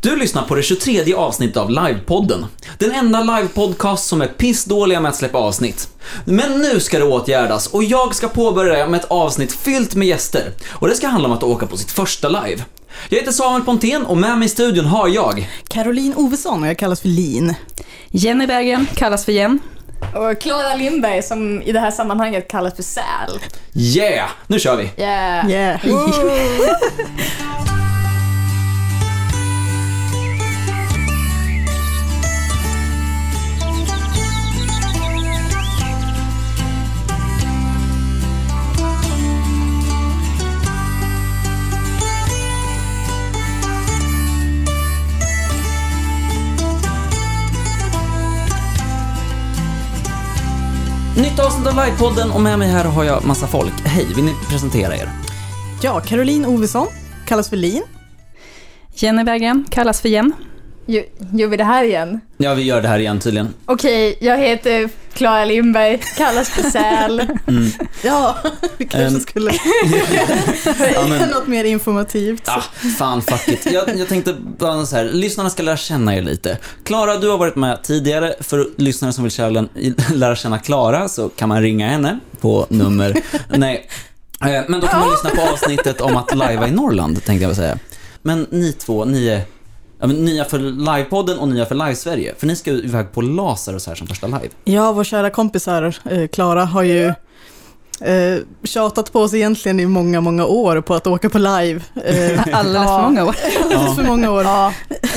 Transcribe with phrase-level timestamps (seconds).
[0.00, 2.46] Du lyssnar på det 23 avsnittet av Livepodden.
[2.78, 5.88] Den enda livepodcast som är pissdåliga med att släppa avsnitt.
[6.24, 10.50] Men nu ska det åtgärdas och jag ska påbörja med ett avsnitt fyllt med gäster.
[10.72, 12.64] Och det ska handla om att åka på sitt första live.
[13.08, 16.78] Jag heter Samuel Pontén och med mig i studion har jag Caroline Ovesson och jag
[16.78, 17.54] kallas för Lin.
[18.10, 19.58] Jenny Berggren kallas för Jen.
[20.14, 23.40] Och Klara Lindberg som i det här sammanhanget kallas för Säl.
[23.74, 24.30] Yeah!
[24.46, 24.90] Nu kör vi!
[25.02, 25.50] Yeah.
[25.50, 25.80] Yeah.
[51.16, 53.72] Nytt avsnitt av Livepodden och med mig här har jag massa folk.
[53.84, 55.10] Hej, vill ni presentera er?
[55.82, 56.86] Ja, Caroline Ovesson
[57.26, 57.82] kallas för Lin.
[58.94, 60.32] Jenny Berggren kallas för Jen.
[60.88, 62.20] Gör, gör vi det här igen?
[62.36, 63.54] Ja, vi gör det här igen tydligen.
[63.64, 67.20] Okej, jag heter Klara Lindberg, kallas för Säl.
[67.48, 67.70] Mm.
[68.04, 68.36] Ja,
[68.78, 69.20] vi kanske Ehm.
[69.20, 69.50] skulle
[70.94, 72.48] Ja, men- något mer informativt.
[72.48, 72.62] Ah,
[72.98, 73.72] fan fuck it.
[73.72, 76.58] Jag, jag tänkte bara så här, lyssnarna ska lära känna er lite.
[76.84, 78.34] Klara, du har varit med tidigare.
[78.40, 79.68] För lyssnare som vill
[80.14, 83.16] lära känna Klara så kan man ringa henne på nummer...
[83.48, 83.88] nej.
[84.40, 87.48] Eh, Men då kan man lyssna på avsnittet om att lajva i Norrland, tänkte jag
[87.48, 87.78] väl säga.
[88.22, 89.40] Men ni två, ni är
[90.00, 92.34] ja, men nya för livepodden och nya för Live-Sverige.
[92.38, 94.48] För ni ska ju iväg på Lazarus här som första live.
[94.64, 97.06] Ja, vår kära kompis här, eh, Klara, har ju
[98.00, 101.80] eh, tjatat på oss egentligen i många, många år på att åka på live.
[102.04, 103.36] Eh, Alldeles för många år.
[103.62, 104.44] alldeles för många år.
[104.44, 104.72] Ja,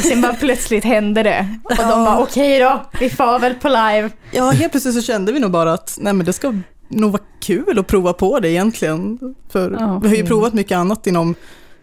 [0.09, 1.47] sen bara plötsligt hände det.
[1.63, 4.09] Och de bara okej då, vi far väl på live.
[4.31, 6.53] Ja, helt plötsligt så kände vi nog bara att nej, men det ska
[6.87, 9.19] nog vara kul att prova på det egentligen.
[9.51, 9.99] För Ja.
[10.03, 11.35] vi har ju provat mycket annat inom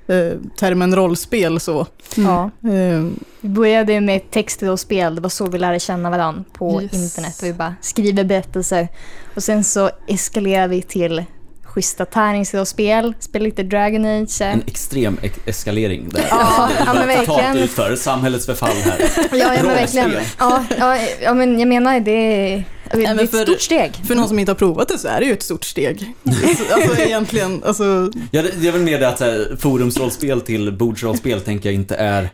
[0.09, 1.87] eh, termen rollspel så.
[2.15, 2.51] Ja.
[2.71, 3.05] Eh,
[3.41, 6.93] Vi började med texter och spel, det var så vi lärde känna varandra på Yes.
[6.95, 7.39] internet.
[7.43, 8.89] Och vi bara skriver berättelser.
[9.35, 11.25] Och sen så eskalerade vi till
[11.65, 14.41] schyssta tärningsrollspel, spela lite Dragon Age.
[14.43, 16.27] En extrem e- eskalering där.
[16.31, 17.57] Ja, ja, men totalt verkligen.
[17.65, 18.99] utför, samhällets förfall här.
[19.33, 20.13] Ja, ja men verkligen.
[20.39, 23.93] Ja, ja, ja, men jag menar det det är ett för- stort steg.
[24.07, 26.13] för någon som inte har provat det så är det ju ett stort steg.
[26.25, 30.41] Alltså, alltså egentligen, alltså Ja, det, det är väl mer det att så här, forumsrollspel
[30.41, 32.29] till bordsrollspel tänker jag inte är...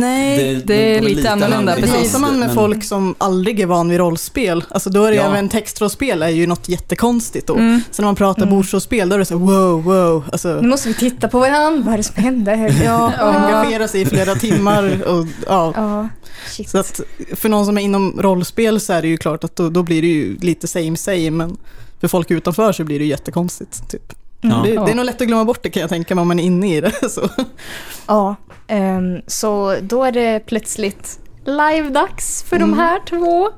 [0.00, 0.62] nej.
[0.66, 2.12] det är lite annorlunda, annorlunda, precis.
[2.12, 5.16] Pratar man med men- folk som aldrig är van vid rollspel, alltså då är det
[5.16, 5.22] Ja.
[5.30, 7.54] även textrollspel är ju något jättekonstigt då.
[7.54, 7.80] Mm.
[7.90, 8.54] Så när man pratar Mm.
[8.54, 11.92] bordsrollspel då är det så wow, wow, alltså Nu måste vi titta på varandra, vad
[11.94, 12.74] är det som händer?
[12.84, 16.08] ja, engagera sig i flera timmar och ja.
[16.66, 17.00] Så att
[17.34, 20.02] för någon som är inom rollspel så är det ju klart att då, då blir
[20.02, 21.56] det ju lite same same, men
[22.00, 23.90] för folk utanför så blir det ju jättekonstigt.
[23.90, 24.12] Typ.
[24.50, 24.60] Ja.
[24.64, 24.84] Det, Ja.
[24.84, 26.44] det är nog lätt att glömma bort det kan jag tänka mig om man är
[26.44, 26.92] inne i det.
[27.10, 27.28] Så.
[28.06, 32.78] Ja, ehm, så då är det plötsligt live-dags för de Mm.
[32.78, 33.50] här två.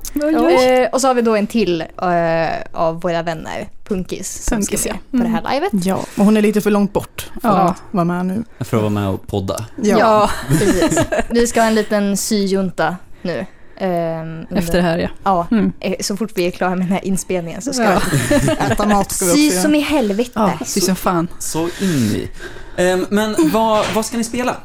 [0.45, 0.65] Oj.
[0.65, 4.79] Eh, och så har vi då en till eh, av våra vänner, Punkis, som Punkis,
[4.81, 4.95] ska ja.
[5.11, 5.85] på det här livet.
[5.85, 7.55] Ja, och hon är lite för långt bort för Ja.
[7.55, 8.43] att vara med nu.
[8.59, 9.65] För att vara med och podda.
[9.83, 10.29] Ja.
[10.47, 10.99] Precis.
[11.29, 13.45] Vi ska ha en liten syjunta nu.
[13.77, 15.09] Ehm, under- Efter det här ja.
[15.23, 15.71] Ja, Mm.
[15.79, 18.01] eh, så fort vi är klara med den här inspelningen så ska Ja.
[18.29, 18.35] vi
[18.71, 20.31] Äta mat ska vi också sy som i helvete.
[20.35, 21.27] Ja, sy som fan.
[21.39, 22.29] Så in i.
[22.77, 24.55] Ehm, men vad, vad ska ni spela?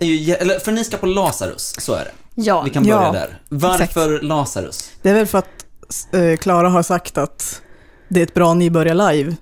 [0.00, 2.10] Eller, för ni ska på Lazarus, så är det.
[2.34, 3.38] Ja, Vi kan börja Ja, där.
[3.48, 4.90] Varför Lazarus?
[5.02, 5.66] Det är väl för att
[6.12, 7.62] eh, Klara har sagt att
[8.08, 9.36] det är ett bra nybörjar-live,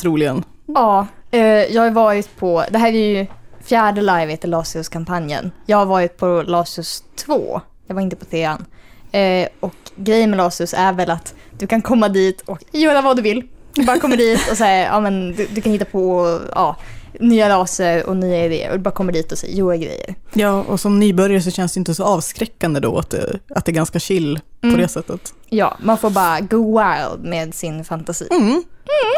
[0.00, 0.44] troligen.
[0.66, 3.26] ja eh, jag har varit på, det här är ju
[3.64, 5.50] fjärde livet i Lasius-kampanjen.
[5.66, 8.64] Jag har varit på Lasius 2, jag var inte på trean.
[9.12, 13.16] Eh, och grejen med Lasius är väl att du kan komma dit och göra vad
[13.16, 13.42] du vill.
[13.74, 16.76] Du bara kommer dit och säger, ja men du, du kan hitta på, ja,
[17.20, 20.14] nya raser och nya idéer och du bara kommer dit och säger, gör grejer.
[20.34, 23.70] Ja, och som nybörjare så känns det inte så avskräckande då att det, att det
[23.72, 24.80] är ganska chill på Mm.
[24.80, 25.34] det sättet.
[25.48, 28.28] Ja, man får bara go wild med sin fantasi.
[28.30, 28.62] Mm.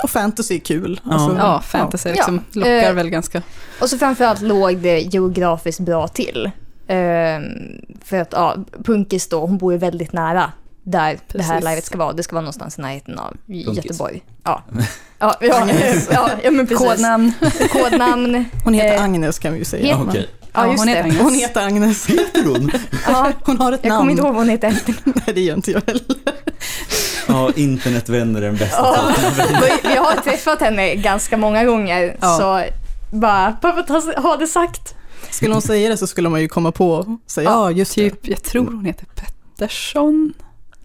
[0.03, 1.01] Och fantasy är kul.
[1.05, 1.47] Alltså, Ja.
[1.47, 2.59] Ja, fantasy liksom Ja.
[2.61, 3.43] lockar Eh, väl ganska.
[3.81, 6.51] Och så framförallt låg det geografiskt bra till.
[6.89, 7.43] Ehm,
[8.05, 10.53] för att ja, Punkis då, hon bor ju väldigt nära
[10.83, 11.69] där det här Precis.
[11.71, 12.13] livet ska vara.
[12.13, 13.85] Det ska vara någonstans i närheten av Punkis.
[13.85, 14.23] Göteborg.
[14.45, 14.63] Ja,
[15.19, 15.67] ja, ja,
[16.11, 16.87] ja, ja men precis.
[16.87, 17.33] Kodnamn.
[17.73, 18.45] Kodnamn.
[18.65, 19.83] Hon heter Eh, Agnes kan vi ju säga.
[19.97, 20.29] het- Ja, okej.
[20.53, 21.09] Ja, just hon heter det.
[21.09, 21.23] Agnes.
[21.23, 22.07] Hon heter Agnes.
[22.07, 22.71] Heter hon?
[23.07, 24.11] Ja, Hon har ett jag kommer namn.
[24.11, 24.79] inte ihåg vad hon heter.
[25.05, 26.03] Nej, det gör inte jag heller.
[27.29, 29.13] Ja, internetvänner är den bästa Ja,
[29.83, 32.17] vi har träffat henne ganska många gånger.
[32.21, 32.37] Ja.
[32.39, 32.65] Så
[33.17, 34.95] bara, ha- ha det sagt.
[35.31, 38.11] Skulle hon säga det så skulle man ju komma på och säga ja, just det.
[38.11, 40.33] Typ, jag tror hon heter Pettersson.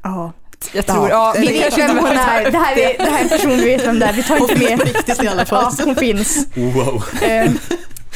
[0.03, 0.33] Ja.
[0.73, 2.51] Jag tror, Ja, ja, Vi det vet kanske vem inte hon är.
[2.51, 4.13] Det här är, det här är en person vi vet vem det är.
[4.13, 4.79] Vi tar Hon inte med.
[4.79, 5.73] på riktigt i alla fall.
[5.77, 6.47] Ja, hon finns.
[6.55, 7.03] Wow.
[7.21, 7.51] Eh,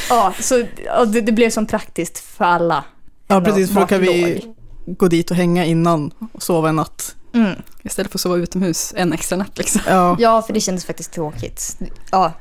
[0.08, 0.64] ja, så
[0.98, 2.84] och det, det blev som praktiskt för alla
[3.26, 4.44] Ja, precis, för då kan vi
[4.86, 7.14] gå dit och hänga innan och sova en natt.
[7.34, 7.52] Mm.
[7.82, 9.80] Istället för att sova utomhus en extra natt liksom.
[9.86, 11.76] Ja, Ja, för det kändes faktiskt tråkigt.
[12.10, 12.32] Ja,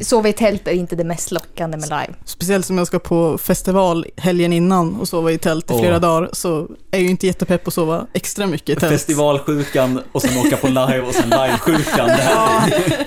[0.00, 2.14] sova i tält är inte det mest lockande med live.
[2.24, 6.28] speciellt som jag ska på festival helgen innan och sova i tält i flera dagar
[6.32, 8.92] så är jag ju inte jättepepp att sova extra mycket i tält.
[8.92, 12.06] Festivalsjukan och sen åka på live och sen livesjukan.
[12.06, 13.06] Det här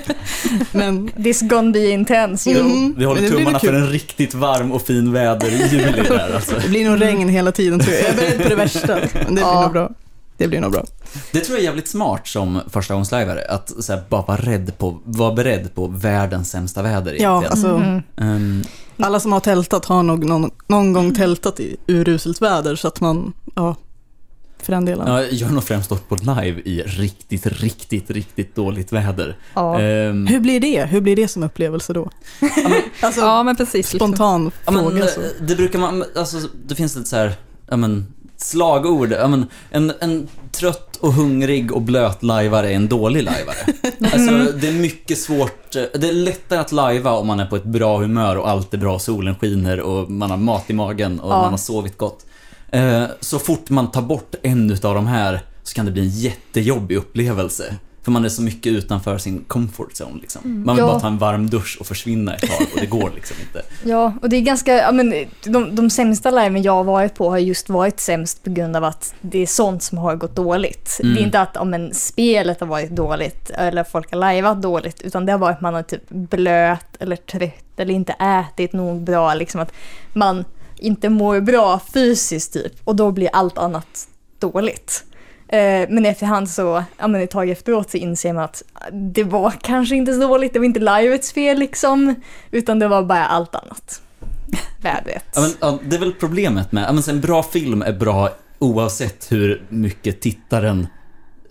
[0.72, 2.52] Men This gonna be intense.
[2.52, 6.56] Mm, Vi håller tummarna för en riktigt varm och fin väder i juli där alltså.
[6.64, 8.04] Det blir nog regn hela tiden tror jag.
[8.04, 8.96] Jag är beredd på det värsta.
[9.14, 9.62] Men det blir Ja.
[9.62, 9.90] nog bra.
[10.38, 10.86] Det blir nog bra.
[11.32, 15.00] Det tror jag är jävligt smart som förstagångslajvare, att så här, bara vara, rädd på,
[15.04, 18.02] vara beredd på världens sämsta väder Ja, alltså Mhm.
[18.18, 18.64] Ehm,
[18.98, 23.02] alla som har tältat har nog någon, någon gång tältat i uruselt väder så att
[23.02, 23.76] man, ja,
[24.62, 25.08] för den delen.
[25.08, 29.38] ja, jag har nog främst stått på live i riktigt, riktigt, riktigt dåligt väder.
[29.54, 29.80] Ja.
[29.80, 30.86] Ehm, Hur blir det?
[30.86, 32.10] Hur blir det som upplevelse då?
[33.02, 33.74] alltså, Ja, men precis.
[33.94, 33.98] Liksom.
[34.00, 35.22] spontan ja, men, fråga så.
[35.22, 36.38] eh, det brukar man, alltså
[36.68, 37.34] det finns lite så här,
[37.70, 39.12] ja men, slagord.
[39.12, 43.56] Ja, men, en, en trött och hungrig och blöt lajvare är en dålig lajvare.
[44.14, 45.76] Alltså, det är mycket svårt.
[45.76, 48.74] eh, Det är lättare att lajva om man är på ett bra humör och allt
[48.74, 51.42] är bra, solen skiner och man har mat i magen och Ja.
[51.42, 52.26] man har sovit gott.
[52.72, 56.10] Eh, Så fort man tar bort en utav de här så kan det bli en
[56.10, 57.76] jättejobbig upplevelse.
[58.04, 60.64] För man är så mycket utanför sin comfort zone liksom.
[60.66, 60.92] Man vill Ja.
[60.92, 63.62] bara ta en varm dusch och försvinna ett tag och det går liksom inte.
[63.90, 65.14] Ja, och det är ganska, ja men
[65.46, 68.84] de, de sämsta liven jag har varit på har just varit sämst på grund av
[68.84, 71.00] att det är sånt som har gått dåligt.
[71.04, 71.16] Mm.
[71.16, 75.02] Det är inte att om en spelet har varit dåligt eller folk har lajvat dåligt
[75.02, 79.02] utan det har varit att man har typ blöt eller trött eller inte ätit nog
[79.04, 79.72] bra liksom att
[80.14, 80.46] man
[80.78, 84.08] inte mår bra fysiskt typ och då blir allt annat
[84.40, 85.04] dåligt.
[85.54, 89.24] Eh, Men efterhand så, ja men ett tag efteråt så inser man att ah, det
[89.24, 92.16] var kanske inte så dåligt, det var inte livets fel liksom,
[92.52, 94.02] utan det var bara allt annat.
[94.82, 95.26] Vädret.
[95.36, 98.30] Ja, men, ja, det är väl problemet med, ja, men en bra film är bra
[98.60, 100.88] oavsett hur mycket tittaren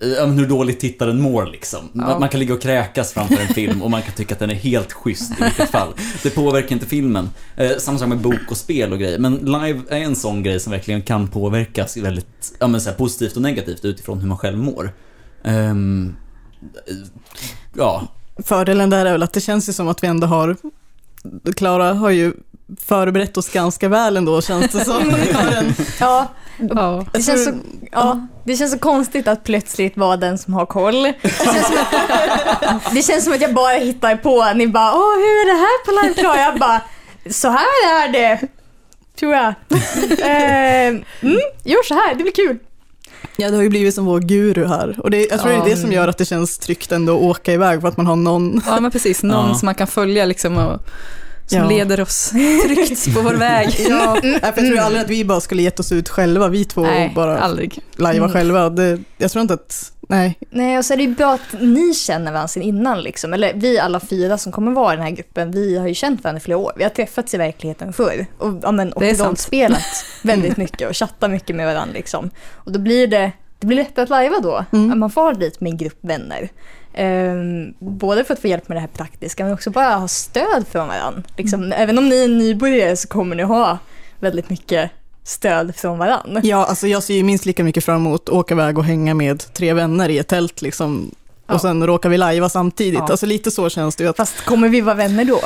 [0.03, 1.89] men hur dåligt tittaren mår liksom.
[1.93, 2.19] Man, Ja.
[2.19, 4.55] man kan ligga och kräkas framför en film och man kan tycka att den är
[4.55, 5.89] helt schysst i vilket fall.
[6.23, 7.31] Det påverkar inte filmen.
[7.57, 9.19] Eh, samma sak med bok och spel och grejer.
[9.19, 12.97] Men live är en sån grej som verkligen kan påverkas väldigt ja, men så här,
[12.97, 14.93] positivt och negativt utifrån hur man själv mår.
[15.45, 16.17] Ehm,
[16.89, 16.95] eh,
[17.77, 18.09] ja,
[18.45, 20.57] Fördelen där är väl att det känns ju som att vi ändå har,
[21.57, 22.33] Klara har ju
[22.81, 25.03] förberett oss ganska väl ändå känns det som.
[25.27, 26.29] Vi har en, Ja,
[26.59, 27.05] Ja.
[27.13, 27.51] det känns, så,
[27.93, 31.03] ja, det känns så konstigt att plötsligt vara den som har koll.
[31.03, 35.15] Det känns som att, det känns som att jag bara hittar på, ni bara åh
[35.17, 36.41] hur är det här på live?
[36.43, 36.81] Jag bara
[37.31, 38.41] så här är det,
[39.21, 39.55] tror jag.
[40.21, 42.59] Eh, mm, gör så här, det blir kul.
[43.37, 44.97] ja, det har ju blivit som vår guru här.
[45.03, 47.23] Och det, jag tror det är det som gör att det känns tryggt ändå att
[47.23, 48.63] åka iväg för att man har någon.
[48.67, 49.23] ja, men precis.
[49.23, 49.55] Någon Ja.
[49.55, 50.81] som man kan följa liksom och
[51.53, 51.69] som Ja.
[51.69, 52.31] leder oss
[52.67, 53.69] tryggt på vår väg.
[53.89, 56.83] Ja, för jag tror aldrig att vi bara skulle gett oss ut själva, vi två
[56.83, 57.79] Nej, och bara aldrig.
[57.97, 58.33] lajva Mm.
[58.35, 58.71] själva.
[58.71, 60.39] Det, jag tror inte att, nej.
[60.51, 63.33] Nej, och så är det ju bra att ni känner varandra sedan innan liksom.
[63.33, 66.25] Eller vi alla fyra som kommer vara i den här gruppen, vi har ju känt
[66.25, 66.73] varandra i flera år.
[66.77, 68.27] Vi har träffats i verkligen förr.
[68.39, 69.39] Och, ja, men, och Det är sant.
[69.39, 72.31] spelat väldigt mycket och chattat mycket med varandra liksom.
[72.53, 74.65] Och då blir det, det blir lättare att lajva då.
[74.73, 74.93] Mm.
[74.93, 76.49] Att man får dit med en grupp vänner.
[76.95, 80.65] Ehm, både för att få hjälp med det här praktiska men också bara ha stöd
[80.71, 81.23] från varandra.
[81.37, 83.79] Liksom, Även om ni är nybörjare så kommer ni ha
[84.21, 84.91] väldigt mycket
[85.25, 86.41] stöd från varandra.
[86.45, 89.15] Ja, alltså jag ser ju minst lika mycket fram emot att åka iväg och hänga
[89.15, 91.11] med tre vänner i ett tält liksom.
[91.47, 91.55] Ja.
[91.55, 92.99] Och sen råkar vi lajva samtidigt.
[92.99, 93.07] Ja.
[93.11, 94.11] Alltså lite så känns det ju.
[94.11, 95.41] Att, Fast kommer vi vara vänner då?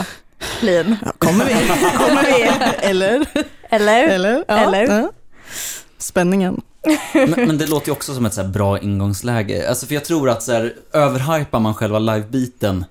[0.61, 0.97] Lin?
[1.05, 1.55] ja, kommer vi?
[1.97, 2.43] Kommer vi?
[2.87, 3.27] Eller?
[3.71, 4.09] Eller?
[4.09, 4.45] Eller?
[4.49, 5.09] Eller?
[5.99, 6.61] Spänningen.
[7.13, 9.69] Men, men det låter ju också som ett så här bra ingångsläge.
[9.69, 12.85] Alltså för jag tror att så här, överhypar man själva livebiten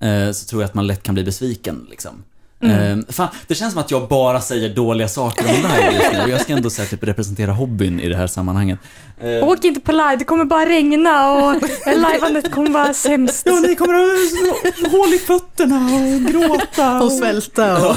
[0.00, 2.22] eh, så tror jag att man lätt kan bli besviken liksom.
[2.62, 2.98] Mm.
[2.98, 6.30] Eh, fan, det känns som att jag bara säger dåliga saker om live just nu.
[6.30, 8.78] Jag ska ändå här, typ, representera hobbyn i det här sammanhanget.
[9.20, 13.42] Eh, Åk inte på live, det kommer bara regna och liveandet kommer vara sämst.
[13.46, 17.00] Ja, ni kommer att ha hål i fötterna och gråta.
[17.02, 17.96] Och svälta och...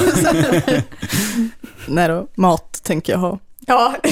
[1.88, 3.40] Nej då, mat tänker jag ha.
[3.68, 4.10] Ja, det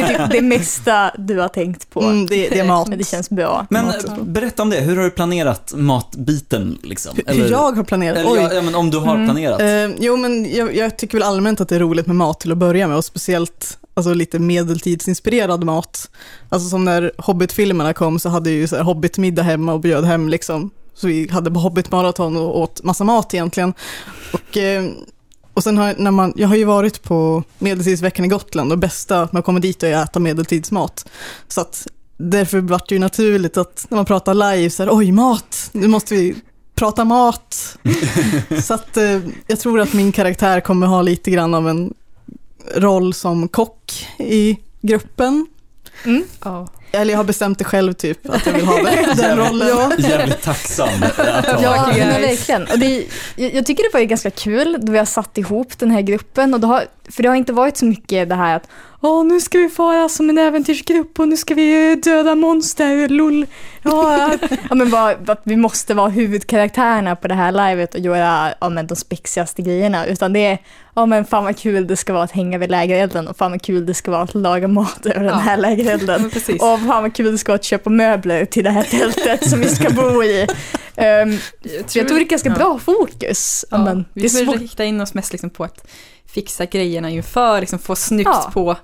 [0.00, 2.00] är typ det mesta du har tänkt på.
[2.02, 2.88] Mm, det, det är mat.
[2.88, 3.66] Men det känns bra.
[3.70, 3.92] Men
[4.22, 4.80] berätta om det.
[4.80, 7.16] Hur har du planerat matbiten liksom?
[7.26, 8.18] Hur, hur jag har planerat?
[8.18, 8.48] eller, Oj.
[8.54, 9.26] ja, men om du har Mm.
[9.26, 9.60] planerat.
[9.60, 12.52] Eh, jo, men jag, jag tycker väl allmänt att det är roligt med mat till
[12.52, 16.10] att börja med och speciellt alltså, lite medeltidsinspirerad mat.
[16.48, 20.04] Alltså som när Hobbit-filmerna kom så hade jag ju så här Hobbit-middag hemma och bjöd
[20.04, 20.70] hem liksom.
[20.94, 23.74] Så vi hade Hobbit-maraton och åt massa mat egentligen.
[24.32, 24.84] Och, eh,
[25.54, 29.22] och sen har när man, jag har ju varit på Medeltidsveckan i Gotland och bästa
[29.22, 31.08] att komma dit är att äta medeltidsmat.
[31.48, 35.12] Så att därför vart det ju naturligt att när man pratar live så här, oj
[35.12, 36.34] mat, nu måste vi
[36.74, 37.78] prata mat.
[38.62, 41.94] så att eh, jag tror att min karaktär kommer ha lite grann av en
[42.74, 45.46] roll som kock i gruppen.
[46.04, 46.24] Mm.
[46.44, 46.68] Ja.
[46.92, 48.78] Eller jag har bestämt det själv typ, att jag vill ha
[49.16, 49.68] den rollen.
[49.68, 49.92] Ja.
[49.98, 51.62] Jävligt tacksam att ha.
[51.62, 52.62] Ja, men verkligen.
[52.62, 55.78] Och det, jag, jag tycker det var ju ganska kul då vi har satt ihop
[55.78, 56.54] den här gruppen.
[56.54, 58.68] Och det har, för det har inte varit så mycket det här att
[59.06, 63.46] Åh, nu ska vi fara som en äventyrsgrupp och nu ska vi döda monster, lol.
[63.82, 64.30] Ja,
[64.68, 68.68] ja, men bara, att vi måste vara huvudkaraktärerna på det här livet och göra ja,
[68.68, 70.06] men, de spexigaste grejerna.
[70.06, 70.58] Utan det är,
[70.94, 73.62] ja men fan vad kul det ska vara att hänga vid lägerelden och fan vad
[73.62, 75.34] kul det ska vara att laga mat över den Ja.
[75.34, 76.24] här lägerelden.
[76.60, 79.60] Och fan vad kul det ska vara att köpa möbler till det här tältet som
[79.60, 80.46] vi ska bo i.
[80.96, 81.38] Ehm,
[81.86, 82.54] så jag tror det är ganska ja.
[82.54, 83.64] bra fokus.
[83.70, 84.60] Ja, men, vi svårt.
[84.60, 85.86] rikta in oss mest liksom på att
[86.26, 88.50] fixa grejerna inför, liksom få snyggt Ja.
[88.54, 88.76] på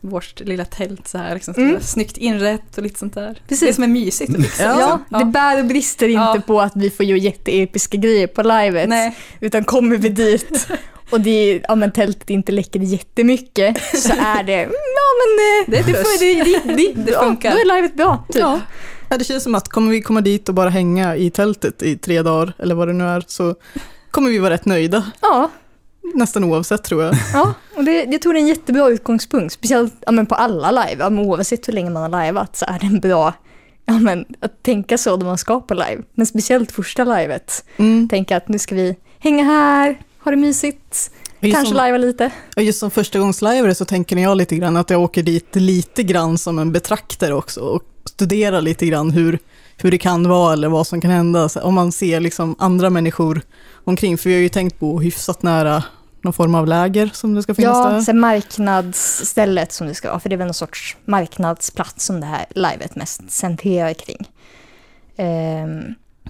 [0.00, 1.80] vårt lilla tält så här, liksom, Mm.
[1.80, 3.42] snyggt inrätt och lite sånt där.
[3.48, 3.68] Precis.
[3.68, 4.62] Det som är mysigt fixa.
[4.64, 4.80] Ja.
[4.80, 5.18] Ja, liksom.
[5.18, 8.88] det bär och brister inte på att vi får göra jätteepiska grejer på livet.
[8.88, 10.68] Nej, Utan kommer vi dit
[11.10, 15.74] och det är, ja, men tältet inte läcker jättemycket så är det, mm, ja men
[15.74, 17.50] eh, Det det, det, det, det, Det funkar.
[17.50, 18.24] Då är livet bra.
[18.32, 18.40] Typ.
[18.40, 18.60] Ja.
[19.08, 21.96] Ja, det känns som att kommer vi komma dit och bara hänga i tältet i
[21.96, 23.54] tre dagar, eller vad det nu är, så
[24.10, 25.10] kommer vi vara rätt nöjda.
[25.20, 25.50] Ja,
[26.14, 27.14] Nästan oavsett tror jag.
[27.34, 27.54] ja.
[27.76, 29.54] och det, jag tror det är en jättebra utgångspunkt.
[29.54, 32.64] Speciellt ja, men på alla live, ja, men oavsett hur länge man har liveat så
[32.68, 33.34] är det en bra
[33.90, 36.02] Ja, men att tänka så när man ska på live.
[36.14, 37.64] Men speciellt första livet.
[37.76, 38.08] Mm.
[38.08, 41.10] Tänka att nu ska vi hänga här, ha det mysigt,
[41.40, 42.30] kanske som, lajva lite.
[42.56, 46.58] just som förstagångslivare så tänker jag lite grann att jag åker dit lite grann som
[46.58, 49.38] en betraktare också och studerar lite grann hur,
[49.76, 51.48] hur det kan vara eller vad som kan hända.
[51.48, 53.42] Så om man ser liksom andra människor
[53.84, 55.84] omkring, för vi har ju tänkt bo hyfsat nära
[56.22, 58.00] någon form av läger som det ska finnas Ja, där.
[58.00, 62.26] så marknadsstället som det ska vara, för det är väl någon sorts marknadsplats som det
[62.26, 64.28] här livet mest centrerar kring.
[65.16, 65.80] Ehm,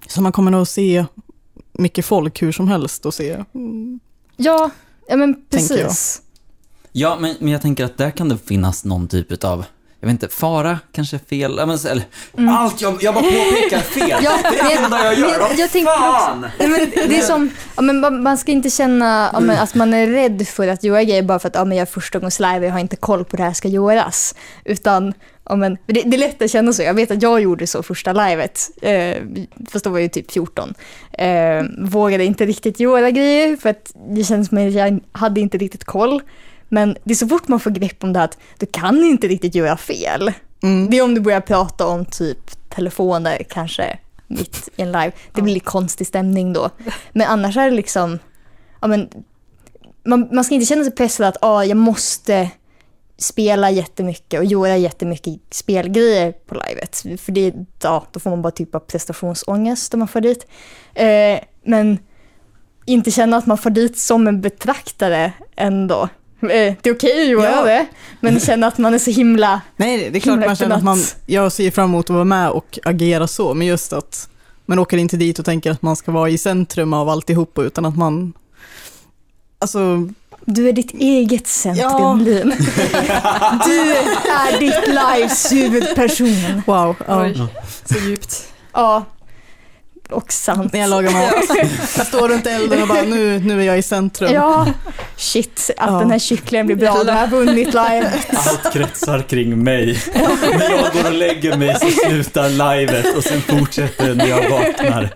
[0.09, 1.05] Så man kommer nog se
[1.73, 3.45] mycket folk hur som helst och se.
[3.55, 4.01] Mm.
[4.37, 4.71] ja,
[5.09, 5.51] ja, men jag.
[5.51, 6.23] precis.
[6.93, 9.65] Ja, men, men jag tänker att där kan det finnas någon typ av,
[10.01, 12.05] jag vet inte, fara kanske är fel, ja, men, så- eller,
[12.39, 12.55] Mm.
[12.55, 14.09] allt, jag, jag bara påpekar fel.
[14.25, 15.41] Ja, det är det enda jag gör.
[15.59, 16.41] jag tänker fan!
[16.59, 19.75] Nej, men det är som, ja, men man, man ska inte känna ja, men att
[19.75, 22.67] man är rädd för att göra grejer bara för att ja, men jag är förstagångslive
[22.67, 24.35] och har inte koll på hur det här ska göras.
[24.65, 25.15] Utan,
[25.51, 26.83] ja, men, det, det är lätt att känna så.
[26.83, 29.17] Jag vet att jag gjorde så första livet, eh,
[29.71, 30.75] fast då var jag ju typ 14.
[31.13, 35.59] Eh, vågade inte riktigt göra grejer för att det kändes som att jag hade inte
[35.59, 36.23] riktigt koll.
[36.69, 39.55] Men det är så fort man får grepp om det att du kan inte riktigt
[39.55, 40.33] göra fel.
[40.63, 40.91] Mm.
[40.91, 45.13] Det är om du börjar prata om typ telefoner kanske mitt i en live.
[45.33, 46.71] Det blir lite konstig stämning då.
[47.13, 48.19] Men annars är det liksom,
[48.81, 49.09] ja men,
[50.05, 52.51] man, man ska inte känna sig pressad att ah, jag måste
[53.21, 56.97] spela jättemycket och göra jättemycket spelgrejer på livet.
[57.21, 60.47] För det, ja, då får man bara typ av prestationsångest om man får dit.
[60.95, 61.99] Eh, men
[62.87, 66.09] inte känna att man får dit som en betraktare ändå.
[66.43, 66.49] Eh,
[66.83, 67.65] det är okej att göra Ja.
[67.65, 67.87] det,
[68.21, 70.99] men känna att man är så himla Nej, det är klart man känner att man,
[71.27, 74.29] jag ser fram emot att vara med och agera så, men just att
[74.67, 77.85] man åker inte dit och tänker att man ska vara i centrum av alltihopa, utan
[77.85, 78.33] att man,
[79.59, 80.09] alltså,
[80.45, 82.15] Du är ditt eget centrum, Ja.
[82.15, 82.55] Lin.
[83.67, 83.81] Du
[84.31, 86.63] är ditt lives huvudperson.
[86.67, 86.97] wow.
[87.07, 87.23] Ja.
[87.23, 87.43] Oj,
[87.85, 88.45] så djupt.
[88.73, 89.05] Ja,
[90.11, 90.73] och sant.
[90.73, 91.67] När jag lagar mat.
[91.97, 94.33] Jag står runt elden och bara, nu, nu är jag i centrum.
[94.33, 94.67] Ja,
[95.17, 95.99] shit, att Ja.
[95.99, 97.03] den här kycklingen blir bra.
[97.05, 98.13] Du har vunnit live.
[98.33, 99.99] Allt kretsar kring mig.
[100.15, 105.11] När jag går och lägger mig så slutar livet och sen fortsätter när jag vaknar.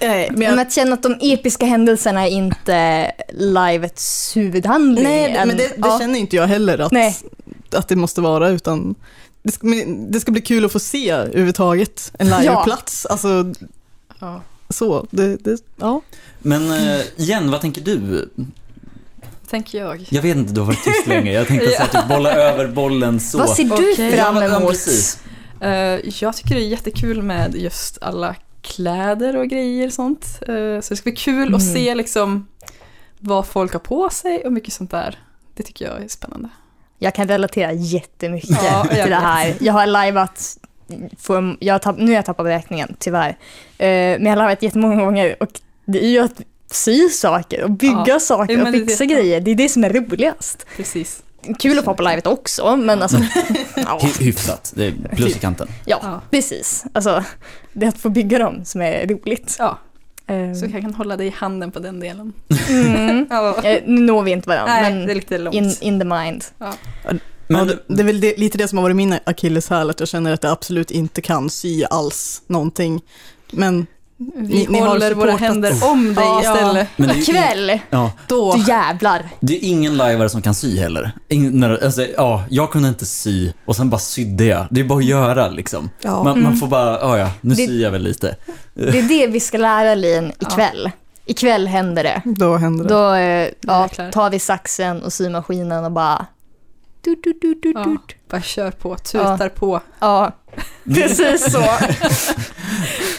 [0.00, 5.04] Nej, men Men jag, att känna att de episka händelserna är inte livets huvudhandling.
[5.04, 5.98] nej, det- men det, det ja.
[5.98, 7.16] känner inte jag heller att, Nej.
[7.72, 8.94] att det måste vara, utan
[9.42, 13.06] det ska, men det ska bli kul att få se överhuvudtaget en liveplats.
[13.06, 13.52] Alltså,
[14.20, 14.42] Ja.
[14.68, 16.00] så, det, det, ja.
[16.42, 18.28] Men eh, Jen, vad tänker du?
[19.50, 20.06] Tänker jag.
[20.10, 21.32] Jag vet inte, du har varit tyst länge.
[21.32, 23.38] Jag tänkte så här, typ bolla över bollen så.
[23.38, 24.12] Vad ser du Okej.
[24.12, 24.70] fram Ja, ja, emot?
[24.70, 25.18] precis.
[25.60, 25.70] Eh,
[26.20, 28.34] jag tycker det är jättekul med just alla
[28.64, 30.38] kläder och grejer och sånt.
[30.48, 31.74] Eh, så det ska bli kul att Mm.
[31.74, 32.46] se liksom
[33.18, 35.18] vad folk har på sig och mycket sånt där.
[35.54, 36.48] Det tycker jag är spännande.
[36.98, 39.54] Jag kan relatera jättemycket Ja, till det här.
[39.60, 40.56] Jag har liveat,
[41.18, 43.28] för, jag har tapp, nu har jag tappat beräkningen tyvärr,
[43.78, 46.40] eh, men jag har liveat jättemånga gånger och det är ju att
[46.70, 48.20] sy saker och bygga Ja.
[48.20, 49.14] saker och fixa det.
[49.14, 49.40] grejer.
[49.40, 50.66] Det är det som är roligast.
[50.76, 51.22] Precis.
[51.58, 53.16] Kul att få på livet också, men alltså,
[53.76, 55.68] ja, Hy- hyfsat, det är plus i kanten.
[55.86, 56.20] ja, Ja.
[56.30, 56.84] precis.
[56.92, 57.24] Alltså,
[57.74, 59.56] det är att få bygga dem som är roligt.
[59.58, 59.78] Ja,
[60.26, 62.32] Eh, så jag kan hålla dig i handen på den delen.
[62.68, 63.26] mm.
[63.30, 63.56] Ja.
[63.86, 65.54] Nu når vi inte varandra, Nej, men det är lite långt.
[65.56, 66.44] in, in the mind.
[66.58, 70.08] Men, ja, det är väl det, lite det som har varit min akilleshäl, att jag
[70.08, 73.00] känner att jag absolut inte kan sy alls någonting.
[73.52, 76.40] Men Vi Ni- ni håller våra supportat- händer om dig Ja.
[76.40, 76.88] istället.
[76.96, 79.28] Men det är Ja, Då, du jävlar.
[79.40, 81.12] det är ingen lajvare som kan sy heller.
[81.28, 84.66] Ingen, när, alltså, ja, jag kunde inte sy och sen bara sydde jag.
[84.70, 85.90] Det är bara att göra liksom.
[86.02, 86.22] ja.
[86.24, 88.36] Man, man får bara, ja ja, nu Det- syr jag väl lite.
[88.74, 90.90] Det är det vi ska lära Lin ikväll.
[91.26, 92.22] Ikväll händer det.
[92.24, 92.94] då händer det.
[92.94, 96.26] Då eh, ja, tar vi saxen och symaskinen och bara...
[97.00, 97.84] Du, du, du, du, Ja.
[97.84, 97.98] du.
[98.30, 99.80] Bara kör på, tutar på.
[99.98, 100.32] Ja,
[100.94, 101.62] precis så.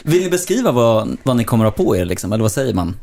[0.03, 2.73] Vill ni beskriva vad, vad ni kommer att ha på er liksom, eller vad säger
[2.73, 2.95] man?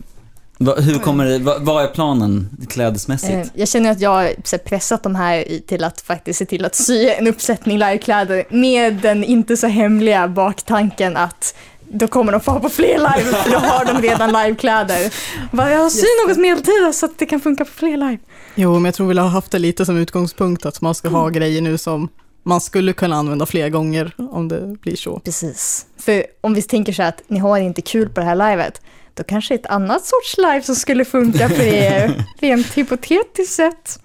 [0.79, 3.33] Hur kommer vad är planen klädesmässigt?
[3.33, 6.75] Eh, Jag känner att jag har pressat de här till att faktiskt se till att
[6.75, 11.55] sy en uppsättning livekläder med den inte så hemliga baktanken att
[11.95, 15.13] då kommer de få ha på fler live, för då har de redan livekläder.
[15.53, 18.19] Jag syr något medeltida så att det kan funka på fler live.
[18.55, 21.29] Jo, men jag tror vi har haft det lite som utgångspunkt att man ska ha
[21.29, 22.09] grejer nu som
[22.43, 25.19] man skulle kunna använda fler gånger om det blir så.
[25.21, 25.87] Precis.
[25.99, 28.81] För om vi tänker så här att ni har inte kul på det här livet,
[29.15, 34.01] då kanske ett annat sorts live som skulle funka för er, rent hypotetiskt sett.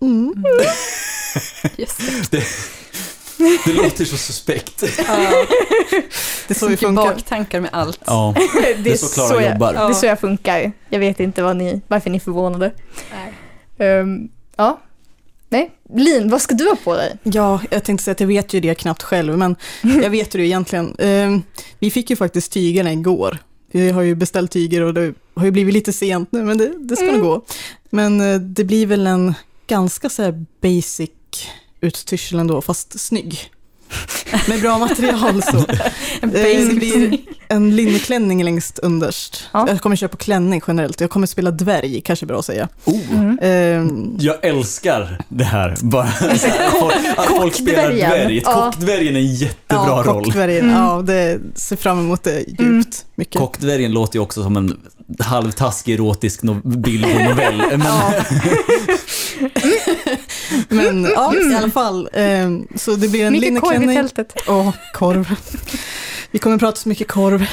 [0.00, 0.34] Mm.
[1.76, 1.98] Yes.
[3.64, 4.82] Det låter så suspekt.
[4.98, 5.04] Ja,
[6.48, 7.04] Det är så vi funkar.
[7.04, 8.00] baktankar med allt.
[8.04, 8.34] Ja,
[8.84, 9.72] det är så Klara jag, jobbar.
[9.72, 10.72] Det är så jag funkar.
[10.88, 12.72] Jag vet inte vad ni, varför ni är förvånade.
[13.12, 13.32] Nej.
[13.88, 14.80] Ehm, ja.
[15.52, 15.70] Nej.
[15.94, 17.16] Lin, vad ska du ha på dig?
[17.22, 20.38] Ja, jag tänkte säga att jag vet ju det knappt själv, men jag vet ju
[20.38, 20.96] det egentligen.
[20.98, 21.42] Ehm,
[21.78, 23.38] vi fick ju faktiskt tygerna igår.
[23.72, 26.72] Vi har ju beställt tyger och det har ju blivit lite sent nu, men det,
[26.78, 27.20] det ska Mm.
[27.20, 27.44] nog gå.
[27.90, 29.34] Men eh, det blir väl en
[29.66, 31.10] ganska så basic
[31.80, 33.50] utstyrsel ändå, fast snygg.
[34.48, 35.56] Med bra material så.
[36.20, 37.18] En Eh, det blir
[37.48, 39.48] en linneklänning längst underst.
[39.52, 39.68] Ja.
[39.68, 41.00] Jag kommer köra på klänning generellt.
[41.00, 42.68] Jag kommer spela dvärg, kanske bra att säga.
[42.84, 43.00] oh.
[43.12, 43.38] Mm.
[43.42, 45.76] Ehm, Jag älskar det här.
[45.82, 46.02] Bara,
[47.16, 48.42] att folk spelar dvärg.
[48.44, 48.52] Ja.
[48.72, 50.32] Kockdvärgen är en jättebra ja, roll.
[50.36, 50.70] Mm.
[50.70, 52.84] Ja, det ser fram emot det djupt Mm.
[53.14, 53.38] mycket.
[53.38, 54.76] Kockdvärgen låter ju också som en
[55.20, 56.60] halvtaskig erotisk no.
[56.64, 58.12] Men Ja.
[60.68, 62.08] Men ja, i alla fall.
[62.12, 63.96] ehm, så det blir en Mycket korv i linneklänning.
[63.96, 64.34] tältet.
[64.48, 65.34] Åh, korv.
[66.30, 67.46] Vi kommer prata så mycket korv.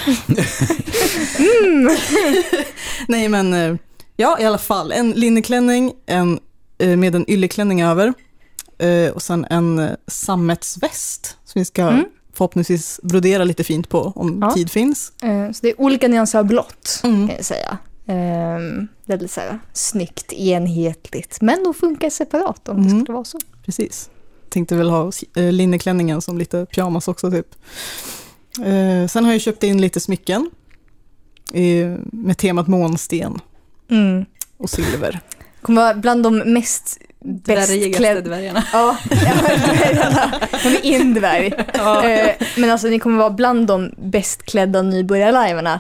[1.39, 1.89] Mm.
[3.08, 3.76] Nej, men eh,
[4.15, 4.91] ja, i alla fall.
[4.91, 6.39] En linneklänning en,
[6.78, 8.13] eh, med en ylleklänning över.
[8.80, 12.06] eh, Och sen en eh, sammetsväst som vi ska Mm.
[12.34, 14.52] förhoppningsvis brodera lite fint på om Ja.
[14.54, 15.12] tid finns.
[15.21, 17.28] Eh, Så det är olika nyanser av blått, Mm.
[17.28, 17.78] kan jag säga.
[18.10, 23.04] Ehm, Det är lite så här snyggt, enhetligt, men de funkar separat om det Mm.
[23.04, 23.39] skulle vara så.
[23.65, 24.10] Precis.
[24.50, 27.48] Tänkte väl ha eh, linneklänningen som lite pyjamas också typ.
[28.65, 30.50] Eh, sen har jag köpt in lite smycken
[31.54, 33.39] eh, med temat månsten
[33.91, 34.26] Mm.
[34.58, 35.19] och silver.
[35.62, 38.22] Kommer vara bland de mest bäst Dvärgigaste klädda...
[38.22, 38.63] dvärgarna.
[38.74, 40.32] Ja, dvärgarna.
[40.63, 41.48] De är indvärg.
[41.48, 45.80] Eh, Men alltså ni kommer vara bland de bäst klädda nybörjarlivarna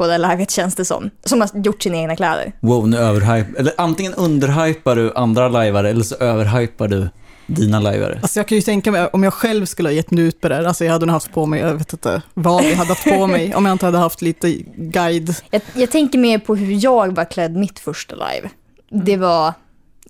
[0.00, 1.10] på det livet känns det som.
[1.24, 2.52] Som har gjort sina egna kläder.
[2.60, 3.58] wow, nu överhype.
[3.58, 7.08] Eller antingen underhypar du andra lajvare eller så överhypar du
[7.46, 8.18] dina lajvare.
[8.22, 10.48] Alltså jag kan ju tänka mig om jag själv skulle ha gett mig ut på
[10.48, 12.88] det här, alltså jag hade nog haft på mig, jag vet inte vad jag hade
[12.88, 15.34] haft på mig, om jag inte hade haft lite guide.
[15.50, 18.50] Jag, jag tänker mer på hur jag var klädd mitt första live.
[18.90, 19.54] Det var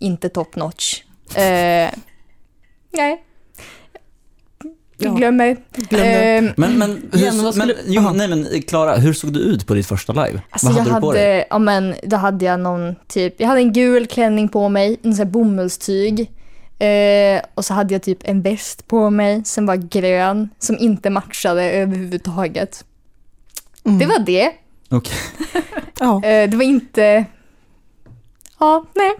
[0.01, 1.03] inte top notch.
[1.35, 1.91] Eh,
[2.93, 3.25] nej.
[5.01, 5.15] Ja.
[5.15, 5.57] glömmer.
[5.75, 6.35] Glömde.
[6.37, 8.13] Eh, Men, men, hur, Igen, vad men skulle- jo, Aha.
[8.13, 10.41] nej men Klara, hur såg du ut på ditt första live?
[10.51, 11.33] Alltså Vad jag hade du på dig?
[11.33, 14.97] hade, ja men då hade jag någon typ, jag hade en gul klänning på mig,
[15.03, 16.31] en sån här bomullstyg.
[16.79, 21.11] Eh, och så hade jag typ en väst på mig som var grön, som inte
[21.11, 22.85] matchade överhuvudtaget.
[23.85, 23.99] Mm.
[23.99, 24.51] Det var det.
[24.91, 25.17] Okej.
[26.01, 26.23] Ja.
[26.25, 27.25] Eh, det var inte,
[28.61, 29.11] ja nej.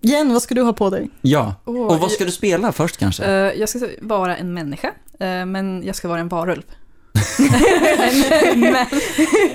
[0.00, 1.10] Jen, vad ska du ha på dig?
[1.20, 1.54] Ja.
[1.64, 3.24] Åh, Och vad ska du spela först kanske?
[3.24, 4.88] Eh, jag ska vara en människa,
[5.20, 6.62] eh, men jag ska vara en varulv.
[8.56, 8.86] men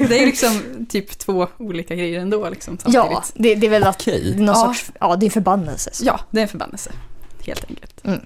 [0.10, 3.12] det är liksom typ två olika grejer ändå liksom, samtidigt.
[3.12, 4.34] Ja, det, det är väl att, Okej.
[4.38, 4.54] någon Ja.
[4.56, 5.90] sorts, ja det är en förbannelse.
[5.94, 6.06] så.
[6.06, 6.92] Ja, det är en förbannelse.
[7.46, 8.02] Helt enkelt.
[8.06, 8.22] Mm.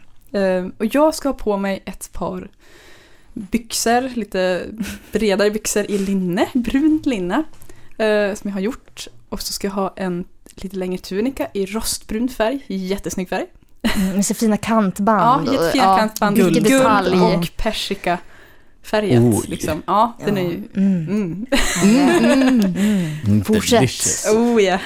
[0.67, 2.49] Eh, och jag ska ha på mig ett par
[3.33, 4.65] byxor, lite
[5.11, 7.43] bredare byxor i linne, brunt linne.
[8.35, 9.07] som jag har gjort.
[9.29, 13.45] Och så ska jag ha en lite längre tunika i rostbrun färg, jättesnygg färg.
[13.95, 15.47] Mm, med så fina kantband.
[15.47, 16.35] Ja, jättefina ja, kantband.
[16.35, 16.67] guld.
[16.67, 18.17] Guld, och persika
[18.83, 19.23] färgat.
[19.23, 19.45] Oj.
[19.47, 19.83] Liksom.
[19.85, 20.63] Ja, den är ju...
[20.75, 21.45] Mm.
[21.83, 22.59] Mm.
[23.27, 24.25] Mm, Fortsätt.
[24.35, 24.79] Oh ja.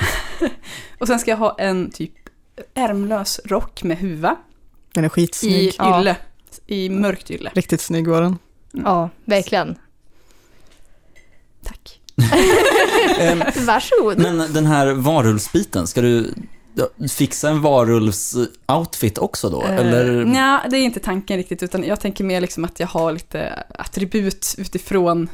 [0.99, 2.11] och sen ska jag ha en typ
[2.73, 4.35] ärmlös rock med huva
[4.93, 5.75] Den är i skitsnygg.
[5.77, 5.99] Ja.
[5.99, 6.15] ylle.
[6.67, 7.51] I mörkt ylle.
[7.53, 8.37] Riktigt snygg var den.
[8.71, 9.75] Ja, verkligen.
[13.19, 14.19] Ehm, Varsågod.
[14.19, 16.33] men den här varulvsbiten, ska du
[17.11, 19.61] fixa en varulvs-outfit också då?
[19.63, 20.09] Eller?
[20.09, 23.11] Uh, Nej, det är inte tanken riktigt, utan jag tänker mer liksom att jag har
[23.11, 25.27] lite attribut utifrån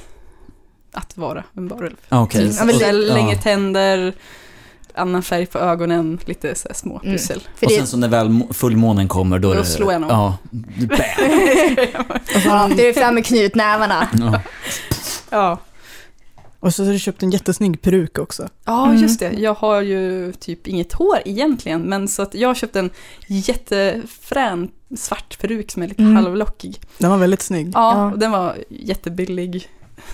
[0.91, 1.95] att vara en varulv.
[2.09, 2.41] Ah, Okej.
[2.41, 3.13] Mm, så- Och här, ja.
[3.13, 4.13] längre tänder,
[4.93, 7.11] annan färg på ögonen, lite så här små Mm.
[7.17, 7.41] pussel.
[7.55, 10.11] För Och sen så när väl fullmånen kommer då är Då slår jag nog.
[10.11, 10.99] Ja, bam.
[12.45, 14.07] ja, det är fram med knutnävarna.
[14.19, 14.41] Ja.
[15.29, 15.57] Ja.
[16.59, 18.47] Och så har du köpt en jättesnygg peruk också.
[18.65, 19.01] Ja, Mm.
[19.01, 19.31] just det.
[19.33, 22.89] Jag har ju typ inget hår egentligen, men så att jag har köpt en
[23.27, 26.15] jättefrän svart peruk som är lite Mm.
[26.15, 26.81] halvlockig.
[26.97, 27.71] Den var väldigt snygg.
[27.73, 28.11] Ja, Ja.
[28.11, 29.69] och den var jättebillig.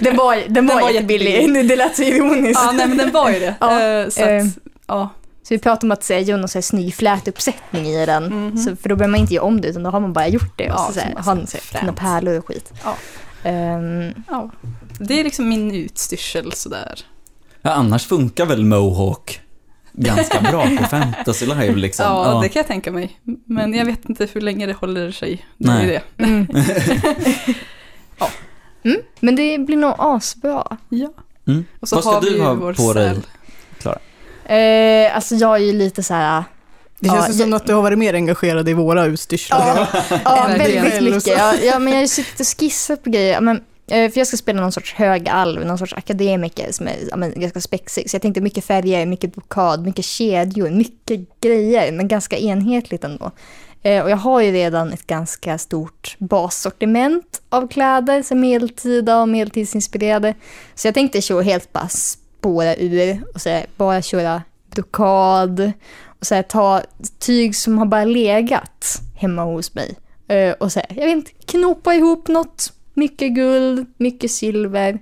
[0.00, 1.68] Den var, den var, var jättebillig, jättebillig.
[1.68, 2.60] det lät så ironiskt.
[2.64, 3.54] Ja, nej men den var ju det.
[3.60, 4.42] Ja, Eh, så eh.
[4.46, 4.48] att,
[4.86, 5.08] ja.
[5.42, 8.24] Så vi pratade om att säga, göra någon så här snygg flätuppsättning i den.
[8.24, 8.56] Mhm.
[8.58, 10.52] Så, för då behöver man inte göra om det, utan då har man bara gjort
[10.58, 10.64] det.
[10.64, 11.80] Och Ja, så, så så så fränt.
[11.80, 12.72] fina pärlor och skit.
[12.84, 12.96] Ja.
[13.42, 14.50] Ehm, ja.
[14.98, 17.00] Det är liksom min utstyrsel sådär.
[17.62, 19.40] Ja, annars funkar väl Mohawk
[19.92, 22.04] ganska bra på Fantasy Live liksom.
[22.04, 23.20] Ja, det kan jag tänka mig.
[23.44, 25.46] Men jag vet inte hur länge det håller sig.
[25.56, 25.84] Det är Nej.
[25.86, 26.02] ju det.
[26.24, 26.46] mm.
[28.18, 28.30] Ja.
[28.84, 30.76] Mm, men det blir nog asbra.
[30.88, 31.12] Ja.
[31.46, 31.64] Mm.
[31.80, 33.14] Och så Vad ska har vi du ju ha vår på dig?
[33.14, 33.22] säl.
[34.44, 36.44] Eh, alltså jag är ju lite så här...
[37.00, 39.88] Det Ja, känns ju som jag- att du har varit mer engagerad i våra utstyrslar.
[39.92, 41.26] Ja, ja väldigt mycket.
[41.38, 43.32] Ja, ja, men jag suttit och skissat på grejer.
[43.32, 43.56] Ja, Men,
[43.90, 47.32] eh, för jag ska spela någon sorts högalv, någon sorts akademiker som är ja, men,
[47.40, 48.10] ganska spexig.
[48.10, 53.30] Så jag tänkte mycket färger, mycket blockad, mycket kedjor, mycket grejer, men ganska enhetligt ändå.
[53.82, 59.28] Eh, och jag har ju redan ett ganska stort bassortiment av kläder, så medeltida och
[59.28, 60.34] medeltidsinspirerade.
[60.74, 64.42] Så jag tänkte köra helt bara spåra ur och så bara köra
[64.74, 66.82] blockad och så här, ta
[67.18, 69.94] tyg som har bara legat hemma hos mig.
[70.28, 72.72] Eh, och så här, jag vet inte, knopa ihop något.
[72.94, 74.98] Mycket guld, mycket silver.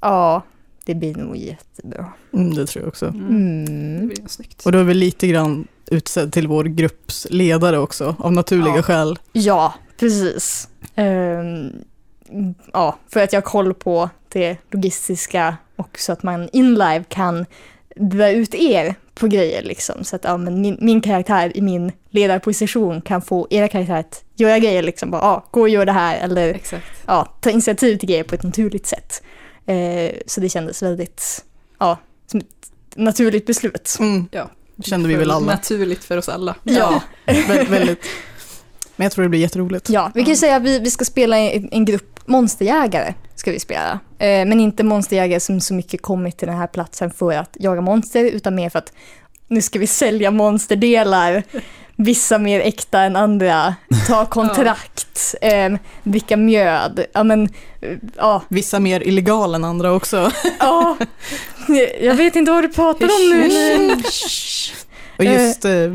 [0.00, 0.42] Ja,
[0.84, 2.12] det blir nog jättebra.
[2.34, 3.06] Mm, det tror jag också.
[3.06, 3.64] Mm.
[3.64, 4.06] Det Mm.
[4.08, 4.66] blir ju snyggt.
[4.66, 8.82] Och då är vi lite grann utsedd till vår grupps ledare också, av naturliga Ja.
[8.82, 9.18] skäl.
[9.32, 10.68] Ja, precis.
[10.94, 11.70] Ehm,
[12.72, 17.04] ja, för att jag har koll på det logistiska och så att man in live
[17.08, 17.46] kan
[17.98, 20.04] dra ut er på grejer liksom.
[20.04, 24.24] Så att ja, men min, min karaktär i min ledarposition kan få era karaktärer att
[24.36, 25.10] göra grejer liksom.
[25.10, 26.86] Bara, ja, gå och gör det här eller Exakt.
[27.06, 29.22] ja, ta initiativ till grejer på ett naturligt sätt.
[29.66, 31.44] Eh, så det kändes väldigt,
[31.78, 33.96] ja, som ett naturligt beslut.
[34.00, 34.28] Mm.
[34.32, 34.50] Ja.
[34.76, 35.46] Det kände vi väl alla.
[35.46, 36.54] Naturligt för oss alla.
[36.62, 38.04] Ja, Vä- väldigt.
[38.98, 39.90] Men jag tror det blir jätteroligt.
[39.90, 43.14] ja vi kan ju säga att vi, vi ska spela en, en grupp monsterjägare.
[43.34, 43.92] Ska vi spela.
[44.18, 47.80] Eh, men inte monsterjägare som så mycket kommit till den här platsen för att jaga
[47.80, 48.92] monster, utan mer för att
[49.48, 51.42] nu ska vi sälja monsterdelar.
[51.96, 53.74] Vissa mer äkta än andra.
[54.06, 55.34] Ta kontrakt.
[55.40, 57.04] eh, dricka mjöd.
[57.12, 57.42] Ja men,
[57.80, 58.42] eh, ja.
[58.48, 60.30] Vissa mer illegala än andra också.
[60.58, 60.96] ja.
[62.00, 63.96] Jag vet inte vad du pratar om nu.
[65.18, 65.94] Och just eh,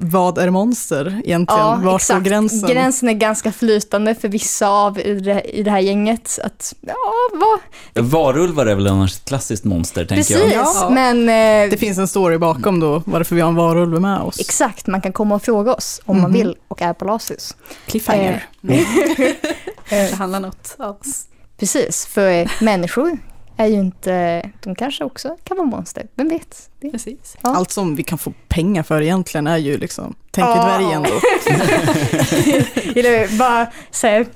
[0.00, 1.60] vad är monster egentligen?
[1.62, 2.04] Ja, Var exakt.
[2.04, 2.68] står gränsen?
[2.68, 6.38] Gränsen är ganska flytande för vissa av i det, i det här gänget.
[6.44, 6.94] Att, ja,
[7.32, 7.60] vad?
[8.04, 10.66] Varulvar är väl annars ett klassiskt monster, tänker Precis, jag.
[10.66, 10.90] Ja.
[10.90, 14.40] men eh, Det finns en story bakom då, varför vi har en varulv med oss.
[14.40, 16.38] exakt, man kan komma och fråga oss om man Mhm.
[16.40, 17.56] vill och är på Lasus.
[17.86, 18.46] Cliffhanger.
[19.90, 21.24] Det handlar något av oss.
[21.58, 23.18] Precis, för människor
[23.58, 26.70] är ju inte, de kanske också kan vara monster, vem vet?
[26.80, 26.90] Det.
[26.90, 27.36] Precis.
[27.42, 27.56] Ja.
[27.56, 30.54] Allt som vi kan få pengar för egentligen är ju liksom, tänk Ja.
[30.54, 31.20] i dvärgen då.
[33.00, 34.26] Eller bara så här,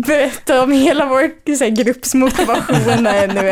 [0.00, 3.48] berätta om hela vår så här, grupps motivation här nu.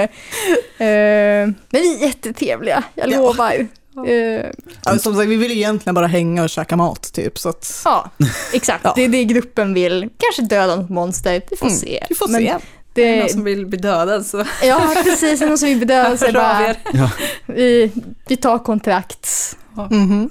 [0.84, 3.16] Eh, men vi är jättetrevliga, jag Ja.
[3.18, 3.66] lovar.
[4.06, 4.46] Eh,
[4.84, 7.82] Ja, som sagt, vi vill ju egentligen bara hänga och käka mat typ, så att
[7.84, 8.10] Ja,
[8.52, 8.80] exakt.
[8.84, 8.92] Ja.
[8.96, 10.08] Det är det gruppen vill.
[10.18, 12.04] Kanske döda något monster, vi får Mm, se.
[12.08, 12.54] vi får Men se.
[12.98, 15.40] Är det Det, någon som vill bli dödad så ja, precis.
[15.40, 16.74] Någon som vill bedöva sig hör av bara.
[16.92, 17.10] Ja.
[17.46, 17.92] vi,
[18.28, 19.28] vi tar kontrakt.
[19.90, 20.30] Mhm.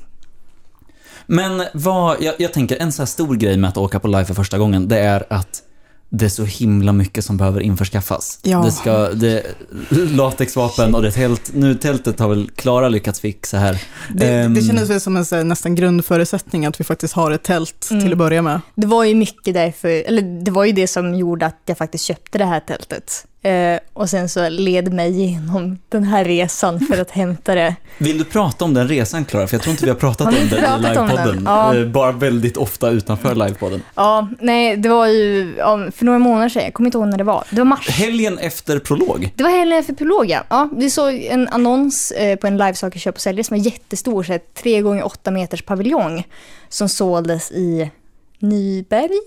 [1.27, 4.25] Men vad, jag, jag tänker en så här stor grej med att åka på live
[4.25, 5.61] för första gången, det är att
[6.09, 8.39] det är så himla mycket som behöver införskaffas.
[8.43, 8.57] Ja.
[8.65, 9.43] Det ska, det,
[9.89, 13.81] latexvapen och det tält, nu tältet har väl Klara lyckats fixa här.
[14.13, 14.53] Det, Ehm.
[14.53, 18.03] det kändes väl som en nästan grundförutsättning att vi faktiskt har ett tält Mm.
[18.03, 18.61] till att börja med.
[18.75, 22.03] Det var ju mycket därför, eller det var ju det som gjorde att jag faktiskt
[22.05, 23.25] köpte det här tältet.
[23.45, 27.75] Eh, och sen så led mig igenom den här resan för att hämta det.
[27.97, 29.47] Vill du prata om den resan Klara?
[29.47, 31.43] För jag tror inte vi har pratat om den i pratat livepodden.
[31.45, 31.75] Ja.
[31.75, 33.81] Eh, Bara väldigt ofta utanför livepodden.
[33.95, 37.17] Ja, nej, det var ju ja, för några månader sedan, jag kommer inte ihåg när
[37.17, 37.43] det var.
[37.49, 37.89] Det var mars.
[37.89, 39.33] Helgen efter prolog.
[39.35, 40.43] Det var helgen efter prolog, ja.
[40.49, 40.69] ja.
[40.77, 44.31] Vi såg en annons eh, på en livesaker köp och sälj som var jättestor, så
[44.31, 46.27] här, 3 gånger 8 meters paviljong
[46.69, 47.91] som såldes i
[48.39, 49.19] Nyberg?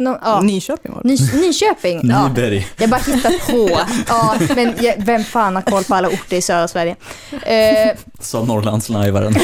[0.00, 0.40] No, ja.
[0.40, 1.08] Nyköping var det.
[1.08, 2.00] Ny, Nyköping.
[2.04, 2.28] Ja.
[2.28, 2.68] Nyberg.
[2.76, 3.80] Jag bara hittar på.
[4.08, 6.96] Ja, men jag, vem fan har koll på alla orter i södra Sverige?
[7.42, 9.34] Eh, Sa Norrlandslajvaren.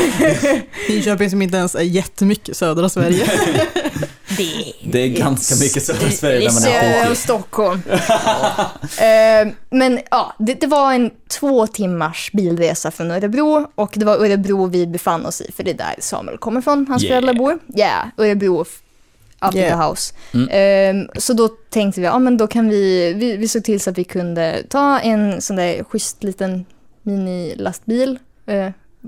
[0.88, 3.26] Nyköping som inte ens är jättemycket södra Sverige.
[4.36, 7.14] Det, Det är ganska mycket södra Sverige när man är söder.
[7.14, 7.82] Stockholm.
[9.00, 14.16] Eh, men ja, det, det var en två timmars bilresa från Örebro och det var
[14.16, 17.10] Örebro vi befann oss i, för det är där Samuel kommer från, hans Yeah.
[17.12, 17.58] föräldrar bor.
[17.66, 18.64] Ja, yeah, Örebro
[19.54, 19.78] in Yeah.
[19.80, 20.14] the house.
[20.34, 20.48] Mm.
[21.06, 23.90] Eh, så då tänkte vi, ja men då kan vi, vi, vi såg till så
[23.90, 26.64] att vi kunde ta en sån där schysst liten
[27.02, 28.18] minilastbil,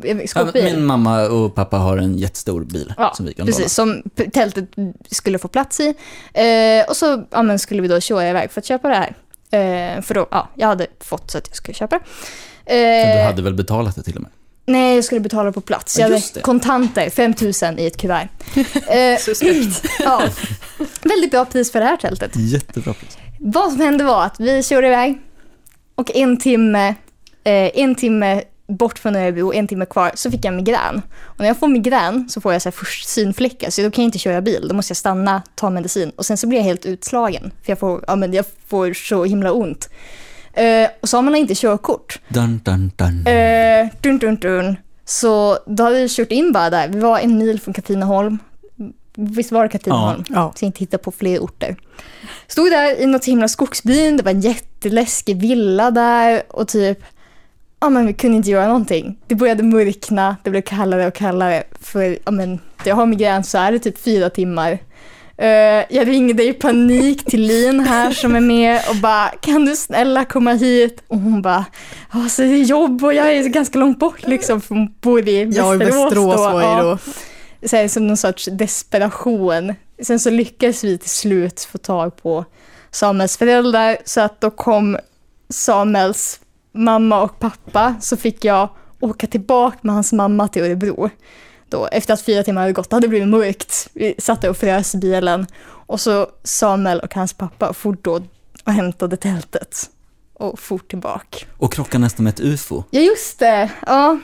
[0.02, 0.64] Ja, skåpbil.
[0.64, 4.30] min mamma och pappa har en jättestor bil Ja, som vi kan Precis, som p-
[4.30, 4.64] tältet
[5.10, 5.88] skulle få plats i.
[6.34, 9.14] Eh, och så ja, men skulle vi då köra iväg för att köpa det här.
[9.96, 12.04] Eh, för då, ja, jag hade fått så att jag skulle köpa det.
[13.06, 13.14] låna.
[13.20, 14.30] Du hade väl betalat det till och med?
[14.68, 15.98] Nej, jag skulle betala på plats.
[15.98, 16.40] Ja, Jag hade just det.
[16.40, 18.28] kontanter, 5000 i ett kuvert.
[18.88, 19.84] Eh, Suspekt.
[19.98, 20.22] ja,
[21.02, 22.32] väldigt bra pris för det här tältet.
[22.36, 23.18] Jättebra pris.
[23.40, 25.18] Vad som hände var att vi körde iväg
[25.94, 26.88] och en timme,
[27.44, 31.02] eh, en timme bort från Örebro, en timme kvar, så fick jag migrän.
[31.22, 34.04] Och när jag får migrän så får jag så här först synfläckar, så då kan
[34.04, 34.66] jag inte köra bil.
[34.68, 37.50] Då måste jag stanna, ta medicin och sen så blir jag helt utslagen.
[37.64, 39.88] För jag får, ja, men jag får så himla ont.
[40.58, 42.20] Eh, och så har man inte körkort.
[42.28, 43.26] Dun, dun, dun.
[43.26, 44.76] Eh, dun, dun, dun.
[45.04, 46.88] Så då har vi kört in bara där.
[46.88, 48.38] Vi var en mil från Katrineholm.
[49.16, 50.24] Visst var det Katrineholm?
[50.28, 50.52] Ja.
[50.56, 51.76] Så jag inte hitta på fler orter.
[52.46, 56.98] Stod där i något himla skogsbyn, det var en jätteläskig villa där och typ,
[57.80, 59.18] ja men vi kunde inte göra någonting.
[59.26, 63.58] Det började mörkna, det blev kallare och kallare för, ja men jag har migrän så
[63.58, 64.78] är det typ fyra timmar.
[65.38, 69.76] Eh, jag ringde i panik till Lin här som är med och bara, kan du
[69.76, 71.02] snälla komma hit?
[71.08, 71.64] Och hon bara,
[72.10, 75.44] alltså det är jobb och jag är ganska långt bort liksom, för hon bor i
[75.44, 76.60] Ja, i Västerås Västerås då.
[76.60, 76.98] Ja
[77.62, 79.74] så här, som någon sorts desperation.
[80.02, 82.44] Sen så lyckades vi till slut få tag på
[82.90, 84.98] Samuels föräldrar så att då kom
[85.48, 86.40] Samuels
[86.72, 88.68] mamma och pappa så fick jag
[89.00, 91.10] åka tillbaka med hans mamma till Örebro.
[91.68, 93.88] Då, efter att fyra timmar hade gått, det hade blivit mörkt.
[93.92, 98.20] Vi satt och frös i bilen och så Samuel och hans pappa for då
[98.64, 99.90] och hämtade tältet
[100.34, 101.46] och for tillbaka.
[101.56, 102.82] Och krockade nästan med ett ufo.
[102.90, 104.18] Ja just det, ja.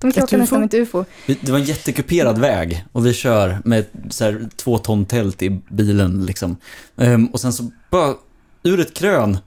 [0.00, 1.04] De krockade nästan med ett ufo.
[1.26, 5.60] Det var en jättekuperad väg och vi kör med så här, två ton tält i
[5.68, 6.56] bilen liksom.
[6.96, 8.14] Ehm, och sen så bara,
[8.62, 9.38] ur ett krön,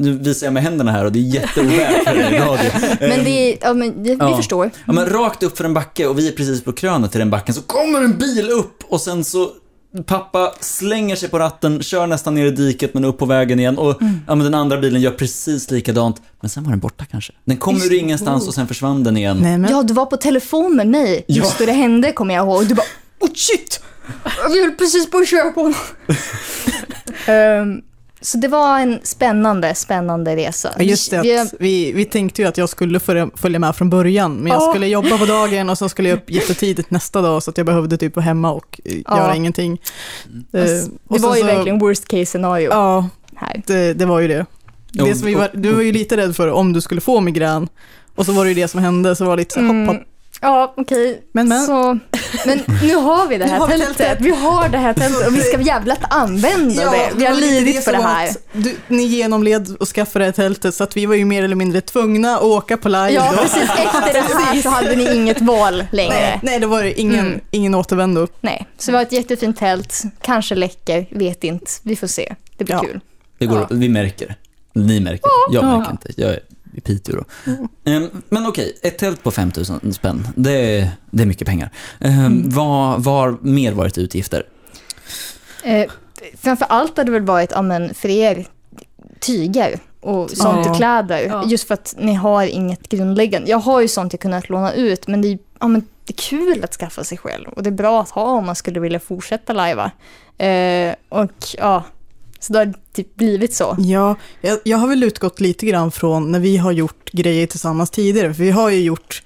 [0.00, 2.70] nu visar jag med händerna här och det är jätteovärt för en radio.
[3.00, 4.36] Men det är, ja men vi Ja.
[4.36, 4.70] förstår.
[4.86, 7.30] Ja, men rakt upp för en backe och vi är precis på krönet till den
[7.30, 9.50] backen så kommer en bil upp och sen så
[10.06, 13.78] Pappa slänger sig på ratten, kör nästan ner i diket men upp på vägen igen
[13.78, 16.22] och ja, men den andra bilen gör precis likadant.
[16.40, 17.32] Men sen var den borta kanske.
[17.44, 19.38] Den kom ur ingenstans och sen försvann den igen.
[19.42, 19.70] Nej, men.
[19.70, 21.34] Ja, du var på telefon med mig Ja.
[21.36, 22.56] just då det hände kommer jag ihåg.
[22.56, 22.86] Och du bara
[23.20, 23.80] oh shit!
[24.52, 25.78] Vi höll precis på att köra på honom.
[27.26, 27.80] Ehm,
[28.22, 30.70] så det var en spännande, spännande resa.
[30.78, 34.34] Ja, just det, Vi- vi, vi tänkte ju att jag skulle följa, med från början,
[34.36, 34.70] men jag Ja.
[34.72, 37.66] skulle jobba på dagen och så skulle jag upp jättetidigt nästa dag, så att jag
[37.66, 38.92] behövde typ vara hemma och Ja.
[39.18, 39.72] göra ingenting.
[39.72, 43.62] Eh, det var ju så- verkligen worst case scenario Ja, här.
[43.66, 44.46] det, det var ju det.
[44.92, 47.68] Det som vi var, du var ju lite rädd för om du skulle få migrän,
[48.14, 49.96] och så var det ju det som hände, så var det lite så här, hopp,
[49.96, 50.06] hopp.
[50.42, 51.22] Ja, okej.
[51.32, 51.66] Men, men.
[51.66, 51.98] Så,
[52.46, 53.96] men nu har vi det här vi tältet.
[53.96, 54.18] tältet.
[54.20, 57.10] Vi har det här tältet och vi ska jävla använda det.
[57.16, 58.30] Vi har lidit för det här.
[58.52, 61.56] Du, ni genomled och skaffade det här tältet, så att vi var ju mer eller
[61.56, 63.42] mindre tvungna att åka på live Ja, då.
[63.42, 63.62] precis.
[63.62, 66.14] Efter det här så hade ni inget val längre.
[66.14, 67.40] Nej, nej, det var det ingen, Mm.
[67.50, 68.26] ingen återvändo.
[68.40, 70.02] Nej, så vi har ett jättefint tält.
[70.22, 71.70] Kanske läcker, vet inte.
[71.82, 72.34] Vi får se.
[72.56, 72.80] Det blir Ja.
[72.80, 73.00] kul.
[73.38, 73.66] Det går, Ja.
[73.70, 74.34] Vi märker.
[74.74, 75.30] Ni märker.
[75.50, 75.76] Jag Ja.
[75.78, 76.12] märker inte.
[76.16, 76.40] Jag är
[76.80, 77.24] i Piteå då.
[77.90, 80.28] Ehm, men okej, ett tält på 5000 spänn.
[80.36, 81.70] Det är, det är mycket pengar.
[82.00, 84.42] Um, vad vad har mer varit utgifter?
[85.64, 85.90] Eh,
[86.38, 88.46] framför allt har det väl varit, ja men för er,
[89.20, 90.70] tyger och sånt Ja.
[90.70, 91.26] och kläder.
[91.26, 91.44] Ja.
[91.46, 93.50] Just för att ni har inget grundläggande.
[93.50, 96.22] Jag har ju sånt jag kunnat låna ut, men det är, ja, men det är
[96.28, 97.48] kul att skaffa sig själv.
[97.48, 99.90] Och det är bra att ha om man skulle vilja fortsätta lajva.
[100.38, 101.84] Eh, och ja,
[102.40, 103.76] så det har typ blivit så.
[103.78, 107.90] Ja, jag, jag har väl utgått lite grann från när vi har gjort grejer tillsammans
[107.90, 109.22] tidigare, för vi har ju gjort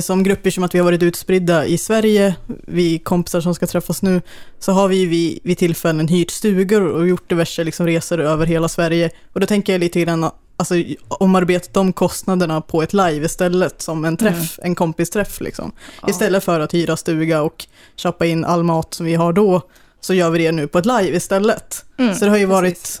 [0.00, 2.34] som grupper som att vi har varit utspridda i Sverige,
[2.66, 4.22] vi kompisar som ska träffas nu,
[4.58, 8.68] så har vi vid, vid tillfällen hyrt stugor och gjort diverse liksom, resor över hela
[8.68, 9.10] Sverige.
[9.32, 10.74] Och då tänker jag lite grann, alltså
[11.08, 15.72] omarbeta de kostnaderna på ett live istället, som en träff, en kompisträff liksom.
[16.08, 19.62] Istället för att hyra stuga och köpa in all mat som vi har då,
[20.00, 21.84] så gör vi det nu på ett live istället.
[21.96, 23.00] Mm, så det har ju precis.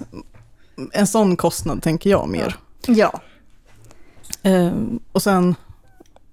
[0.92, 2.56] en sån kostnad, tänker jag mer.
[2.86, 3.20] Ja.
[4.42, 5.54] Ehm, och sen,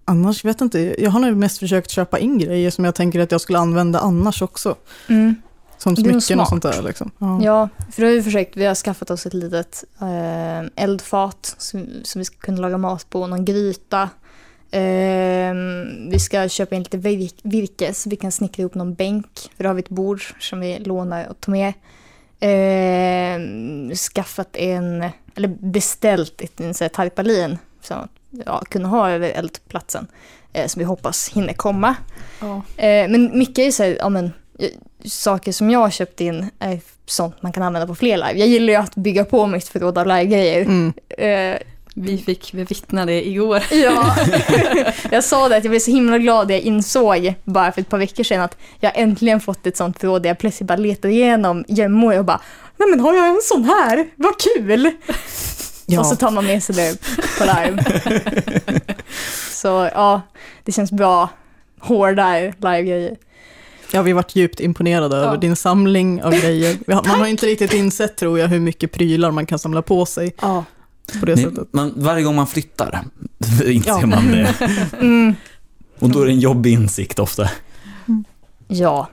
[0.05, 3.19] annars vet jag inte, jag har nog mest försökt köpa in grejer som jag tänker
[3.19, 4.75] att jag skulle använda annars också.
[5.07, 5.35] Mm.
[5.77, 6.81] Som smycken och sånt där.
[6.81, 7.11] Liksom.
[7.17, 7.43] Ja.
[7.43, 11.87] Ja, för då har vi försökt, vi har skaffat oss ett litet eh, eldfat som,
[12.03, 14.09] som vi ska kunna laga mat på, någon gryta.
[14.75, 14.81] Eh,
[15.49, 19.27] Ehm, vi ska köpa in lite vir- virke så vi kan snickra ihop någon bänk.
[19.57, 21.73] För då har vi ett bord som vi lånar och tar med.
[22.39, 28.09] Ehm, skaffat en, eller beställt ett en sån här tarpaulin som att
[28.45, 30.07] ja, kunna ha över eldplatsen.
[30.53, 31.95] Eh, som vi hoppas hinner komma.
[32.41, 32.55] Ja.
[32.83, 34.25] Eh, men mycket är så här, ja, men,
[34.59, 34.69] eh,
[35.05, 38.39] saker som jag har köpt in är sånt man kan använda på fler live.
[38.39, 40.61] Jag gillar ju att bygga på mitt förråd av live-grejer.
[40.61, 40.93] Mm.
[41.97, 43.63] Vi fick bevittna det igår.
[43.71, 44.15] Ja,
[45.11, 47.89] jag sa det att jag blev så himla glad när jag insåg bara för ett
[47.89, 51.09] par veckor sedan att jag äntligen fått ett sånt förråd där jag plötsligt bara letar
[51.09, 52.41] igenom gömmor och bara
[52.77, 54.07] Nej men har jag en sån här?
[54.15, 54.91] Vad kul!
[55.85, 55.99] Ja.
[55.99, 56.97] Och så tar man med sig det
[57.37, 57.83] på live.
[59.51, 60.21] så ja,
[60.63, 61.29] det känns bra.
[61.79, 63.15] Hårda live-grejer.
[63.91, 65.21] Ja, vi varit djupt imponerade Ja.
[65.21, 66.77] över din samling av grejer.
[66.93, 70.05] Har- Man har inte riktigt insett, tror jag, hur mycket prylar man kan samla på
[70.05, 70.63] sig Ja.
[71.19, 71.67] På det Ni, sättet.
[71.73, 73.03] man, varje gång man flyttar
[73.65, 74.05] inser Ja.
[74.05, 74.55] man det.
[74.99, 75.35] Mm.
[75.99, 77.49] Och då är det en jobbig insikt ofta.
[78.67, 79.09] Ja.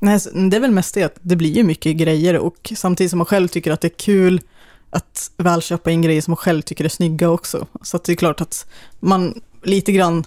[0.00, 0.18] Nej,
[0.50, 3.26] det är väl mest det att det blir ju mycket grejer och samtidigt som man
[3.26, 4.40] själv tycker att det är kul
[4.90, 7.66] att väl köpa in grejer som man själv tycker är snygga också.
[7.82, 8.66] Så att det är klart att
[9.00, 10.24] man lite grann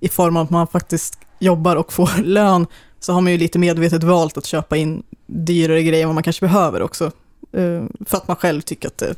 [0.00, 2.66] i form av att man faktiskt jobbar och får lön
[3.00, 6.22] så har man ju lite medvetet valt att köpa in dyrare grejer än vad man
[6.22, 7.04] kanske behöver också.
[7.52, 9.14] Eh, För att man själv tycker att det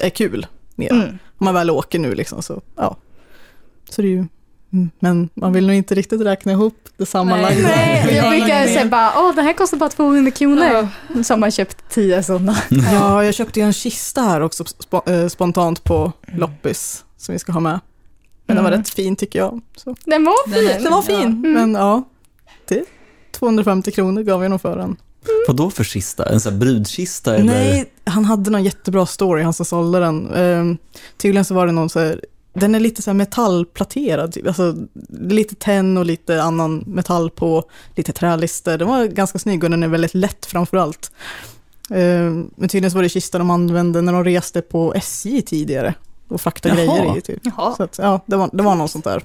[0.00, 0.92] är kul mer.
[0.92, 1.08] Mm.
[1.08, 2.96] Om man väl åker nu liksom så, ja.
[3.90, 4.24] Så det är ju,
[4.72, 7.62] mm, men man vill nog inte riktigt räkna ihop det sammanlagda.
[7.68, 10.88] Nej, jag brukar säga bara, åh den här kostar bara 200 kronor.
[11.22, 12.56] Så har man köpt 10 sådana.
[12.92, 14.64] Ja, jag köpte ju en kista här också
[15.06, 17.80] eh, spontant på loppis som vi ska ha med.
[18.46, 18.80] Men den var Mm.
[18.80, 19.60] rätt fin tycker jag.
[19.76, 19.96] Så.
[20.04, 20.82] Den var Den fin.
[20.84, 21.52] Den var fin, Mm.
[21.52, 22.02] men ja.
[22.68, 22.84] Det,
[23.32, 24.96] 250 kronor gav jag nog för den.
[25.46, 26.24] Vad då för kista?
[26.24, 27.44] En sån här brudkista eller?
[27.44, 30.34] Nej, han hade någon jättebra story, han som sålde den.
[30.34, 30.78] Ehm,
[31.16, 32.20] tydligen så var det någon så här,
[32.54, 34.46] den är lite så här metallplaterad, typ.
[34.46, 34.76] alltså
[35.20, 37.64] lite tenn och lite annan metall på,
[37.96, 38.78] lite trälister.
[38.78, 41.12] Den var ganska snygg och den är väldigt lätt framför allt.
[41.90, 45.94] Ehm, men tydligen så var det kistan de använde när de reste på SJ tidigare
[46.28, 46.98] och fraktade Jaha.
[46.98, 47.40] grejer i typ.
[47.42, 47.74] Jaha.
[47.76, 49.22] Så att, ja, det var, det var något sånt där.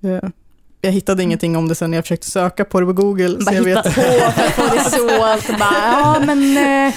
[0.00, 0.28] Eh,
[0.84, 3.28] jag hittade ingenting om det sen när jag försökte söka på det på Google.
[3.38, 3.82] Bara så jag vet.
[3.84, 4.02] på för
[4.36, 5.22] att få det så.
[5.24, 6.94] Alltså bara, ja men eh,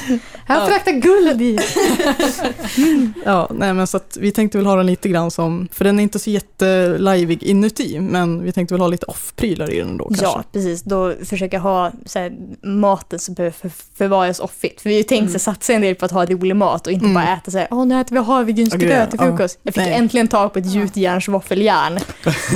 [0.48, 1.60] jag fraktar guld i.
[3.26, 6.00] Ja, nej men så att vi tänkte väl ha den lite grann som, för den
[6.00, 10.06] är inte så jättelajvig inuti, men vi tänkte väl ha lite off-prylar i den då
[10.06, 10.26] kanske.
[10.26, 10.82] Ja, precis.
[10.84, 14.82] Då försöker jag ha så här, maten som behöver för, förvaras offigt.
[14.82, 15.40] För vi har ju tänkt Mm.
[15.40, 17.14] satsa en del på att ha rolig mat och inte Mm.
[17.16, 19.26] bara äta så här, åh nu äter vi havregrynsgröt Ja, till ja.
[19.26, 19.60] frukost.
[19.64, 19.94] Jag fick Nej.
[19.94, 22.00] äntligen tag på ett gjutjärnsvåffeljärn.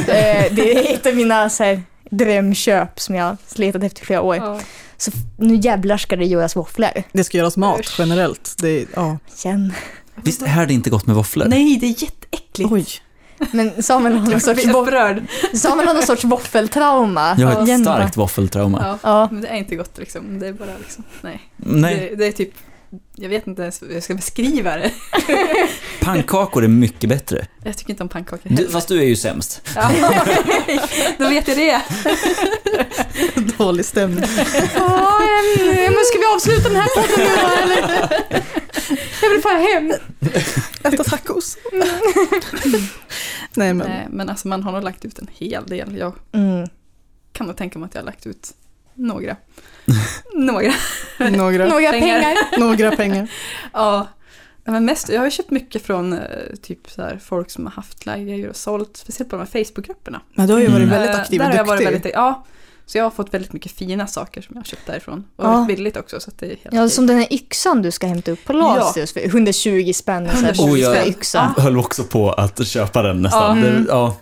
[0.07, 4.35] Eh, det är mina så här, drömköp som jag har letat efter i flera år.
[4.35, 4.59] Ja.
[4.97, 6.89] Så nu jävlar ska det göras våfflor.
[7.11, 7.99] Det ska göras mat Usch.
[7.99, 8.55] generellt.
[8.61, 9.17] Det, ja.
[9.43, 9.73] Igen.
[10.15, 11.45] Visst är det inte gott med våfflor?
[11.45, 12.71] Nej, det är jätteäckligt.
[12.71, 12.85] Oj,
[13.51, 15.23] Men Samuel har någon sorts, upprörd.
[15.53, 17.35] Samuel har någon sorts våffeltrauma.
[17.37, 18.81] Jag har ett starkt våffeltrauma.
[19.03, 19.09] Ja.
[19.09, 19.29] Ja.
[19.31, 20.39] Men det är inte gott liksom.
[20.39, 21.41] Det är bara liksom, nej.
[21.55, 22.53] Nej, Det, det är typ,
[23.15, 24.91] jag vet inte ens hur jag ska beskriva det.
[26.01, 27.47] pannkakor är mycket bättre.
[27.63, 28.69] Jag tycker inte om pannkakor Du, heller.
[28.69, 29.61] fast du är ju sämst.
[29.75, 29.91] Ja.
[31.17, 31.81] Då vet jag det.
[33.57, 34.23] dålig stämning.
[34.75, 35.19] Ja,
[35.85, 38.09] men ska vi avsluta den här podden nu då, eller?
[39.21, 39.93] Jag vill bara hem.
[40.83, 41.57] Äta tacos.
[43.53, 45.97] Nej men, Nej, men alltså man har nog lagt ut en hel del.
[45.97, 46.67] Jag Mm.
[47.31, 48.53] kan nog tänka mig att jag har lagt ut
[48.93, 49.35] några.
[50.35, 50.71] några.
[51.19, 52.19] några, Några Pengar.
[52.19, 52.35] pengar.
[52.59, 53.27] några pengar.
[53.73, 54.07] Ja.
[54.65, 56.19] Ja, Men mest, jag har ju köpt mycket från eh,
[56.61, 60.21] typ så här, folk som har haft live och sålt, speciellt på de här Facebookgrupperna.
[60.33, 60.89] Men du har ju varit Mm.
[60.89, 61.93] väldigt Eh, aktiv där och har jag varit duktig.
[61.93, 62.45] väldigt, Ja,
[62.85, 65.25] så jag har fått väldigt mycket fina saker som jag har köpt därifrån.
[65.35, 65.51] Och Ja.
[65.51, 66.89] väldigt billigt också, så att det är helt Ja, okej.
[66.89, 70.25] som den här yxan du ska hämta upp på Lasius för 120 spänn.
[70.25, 70.93] en sån här 120 Oh, ja.
[70.95, 71.53] extra yxa.
[71.57, 73.57] Jag höll också på att köpa den nästan.
[73.57, 73.63] Ja.
[73.65, 73.85] Det, Mm.
[73.89, 74.15] ja.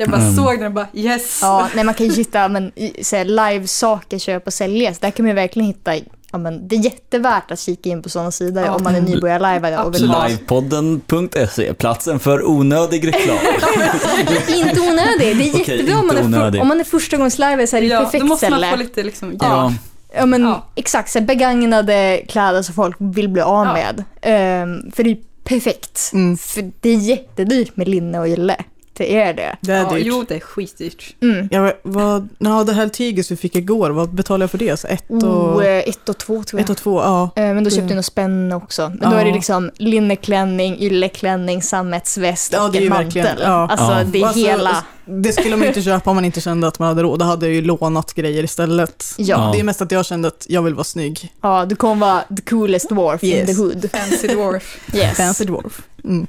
[0.00, 0.36] Jag bara Mm.
[0.36, 1.38] såg den och bara yes!
[1.42, 4.98] Ja, nej, man kan ju hitta men, i- så här, live-saker, köp och säljas.
[4.98, 5.94] Där kan man ju verkligen hitta,
[6.32, 8.74] ja, men, det är jättevärt att kika in på sådana sidor Ja.
[8.74, 10.16] om man är nybörjarlajvare och vill Absolut.
[10.16, 13.36] ha Livepodden.se, platsen för onödig reklam.
[14.48, 16.60] Inte onödig, det är Okej, jättebra om man, är för, onödig.
[16.62, 18.72] om man är förstagångslajvare så är det Ja, då perfekt måste man ställe.
[18.72, 19.36] få lite liksom, Ja.
[19.40, 19.72] ja.
[20.16, 20.66] Ja men Ja.
[20.74, 23.72] exakt, så här, begagnade kläder som folk vill bli av Ja.
[23.72, 24.04] med.
[24.22, 26.10] Ehm, för det är perfekt.
[26.12, 26.36] Mm.
[26.36, 28.56] För det är jättedyrt med linne och ylle.
[29.00, 29.56] Det är det.
[29.60, 30.06] Det är ja, dyrt.
[30.06, 31.14] jo det är skitdyrt.
[31.22, 31.48] Mm.
[31.50, 34.76] Ja, vad, ja, det här tyget vi fick igår, vad betalade jag för det?
[34.80, 36.64] Så ett och, Oh, ett och två tror jag.
[36.64, 37.30] ett och två, ja.
[37.36, 38.88] Eh, Men då köpte jag nog spänn också.
[38.88, 39.10] Men Ja.
[39.10, 43.38] då är det liksom linneklänning, ylleklänning, sammetsväst Ja, och en mantel.
[43.42, 43.68] ja.
[43.70, 44.04] Alltså Ja.
[44.12, 44.84] det är alltså, hela...
[45.04, 47.18] Det skulle man inte köpa om man inte kände att man hade råd.
[47.18, 49.04] Då hade jag ju lånat grejer istället.
[49.18, 49.50] Ja.
[49.54, 51.32] Det är mest att jag kände att jag vill vara snygg.
[51.42, 53.46] Ja, du kommer vara the coolest dwarf in Yes.
[53.56, 53.90] the hood.
[53.92, 54.78] Fancy dwarf.
[54.94, 55.16] Yes.
[55.16, 55.82] Fancy dwarf.
[56.04, 56.26] Mm.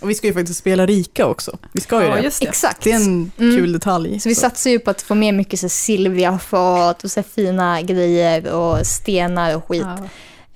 [0.00, 1.58] Och vi ska ju faktiskt spela Rika också.
[1.72, 2.22] Vi ska ju Ja, det.
[2.22, 2.48] just det.
[2.48, 2.82] Exakt.
[2.84, 3.56] Det är en Mm.
[3.56, 4.20] kul detalj.
[4.20, 7.22] Så vi satsar ju på att få med mycket så här silvriga fat och så
[7.22, 9.82] fina grejer och stenar och skit.
[9.82, 9.98] Ja,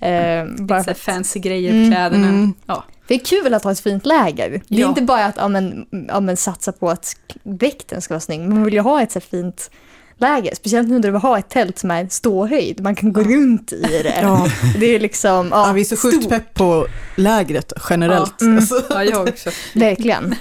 [0.01, 2.29] Eh, bara bara för att, fancy grejer Mm, på kläderna.
[2.29, 2.53] mm.
[2.67, 2.85] Ja.
[3.09, 4.51] det är kul att ha ett fint läger.
[4.69, 4.89] Det är Ja.
[4.89, 8.41] inte bara att ja, men, ja, men, satsa på att dräkten ska vara snygg.
[8.41, 9.71] Man vill ju ha ett så fint
[10.19, 10.55] läger.
[10.55, 12.81] Speciellt nu när du vill ha ett tält som är ståhöjd.
[12.81, 14.19] Man kan gå runt i det.
[14.23, 14.49] Ja.
[14.79, 16.29] Det är liksom, ja, Ja, vi är så sjukt stort.
[16.29, 18.35] pepp på lägret generellt.
[18.39, 18.47] Ja.
[18.47, 18.59] Mm.
[18.59, 18.83] Alltså.
[18.91, 19.51] ja, jag också.
[19.75, 20.35] Verkligen.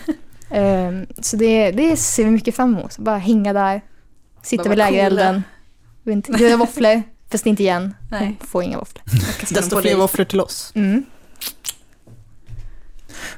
[0.51, 2.97] Ehm, så det, det ser vi mycket fram emot.
[2.97, 3.81] Bara hänga där,
[4.43, 5.43] sitta Bara vid lägerelden,
[6.39, 7.93] göra våfflor, fast inte igen.
[8.11, 8.37] Nej.
[8.39, 9.03] Får inga våfflor.
[9.53, 10.71] Desto fler våfflor till oss.
[10.75, 11.03] Mm.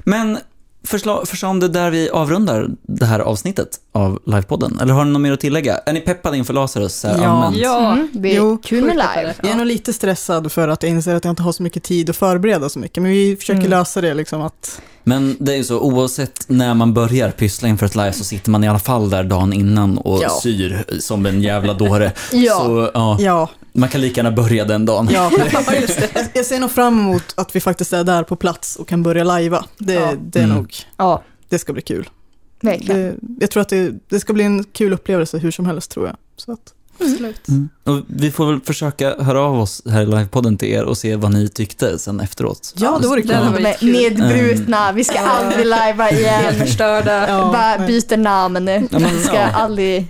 [0.00, 0.38] Men
[0.84, 4.78] förslag, förslag om det där vi avrundar det här avsnittet av livepodden?
[4.80, 5.76] Eller har ni något mer att tillägga?
[5.78, 7.10] Är ni peppade inför Lazarus Ja.
[7.10, 7.56] allmänt?
[7.56, 9.34] Ja, Mm, det är Jo, kul med live.
[9.42, 11.82] Jag är nog lite stressad för att jag inser att jag inte har så mycket
[11.82, 13.02] tid att förbereda så mycket.
[13.02, 13.70] Men vi försöker Mm.
[13.70, 14.80] lösa det liksom att...
[15.04, 18.50] Men det är ju så, oavsett när man börjar pyssla inför ett live så sitter
[18.50, 20.28] man i alla fall där dagen innan och Ja.
[20.42, 22.12] syr som en jävla dåre.
[22.32, 22.52] Ja.
[22.58, 25.08] Så ja, Ja, man kan lika gärna börja den dagen.
[25.12, 25.30] ja.
[26.34, 29.24] Jag ser nog fram emot att vi faktiskt är där på plats och kan börja
[29.24, 29.64] lajva.
[29.78, 30.12] Det, Ja.
[30.22, 30.56] det är Mm.
[30.56, 32.08] nog, Ja, det ska bli kul.
[32.60, 36.06] Det, jag tror att det, det ska bli en kul upplevelse hur som helst tror
[36.06, 36.16] jag.
[36.36, 37.48] Så att, absolut.
[37.48, 37.68] Mm.
[37.84, 41.16] Och vi får väl försöka höra av oss här i livepodden till er och se
[41.16, 42.74] vad ni tyckte sen efteråt.
[42.76, 43.30] Ja, det vore kul.
[43.80, 46.54] De nedbrutna, vi ska aldrig lajva igen.
[46.54, 47.28] Förstörda.
[47.28, 48.66] Ja, Bara byter namn.
[48.68, 49.50] Ja, men, Vi ska ja.
[49.50, 50.06] aldrig,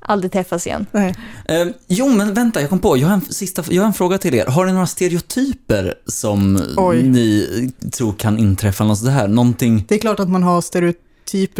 [0.00, 0.86] aldrig träffas igen.
[0.92, 1.14] nej.
[1.44, 2.96] Eh, jo, men vänta, jag kom på.
[2.96, 4.46] Jag har, en sista, jag har en fråga till er.
[4.46, 7.02] Har ni några stereotyper som Oj.
[7.02, 8.84] ni tror kan inträffa?
[8.84, 9.28] Något sådär?
[9.28, 9.84] Någonting...
[9.88, 11.09] Det är klart att man har stereotyper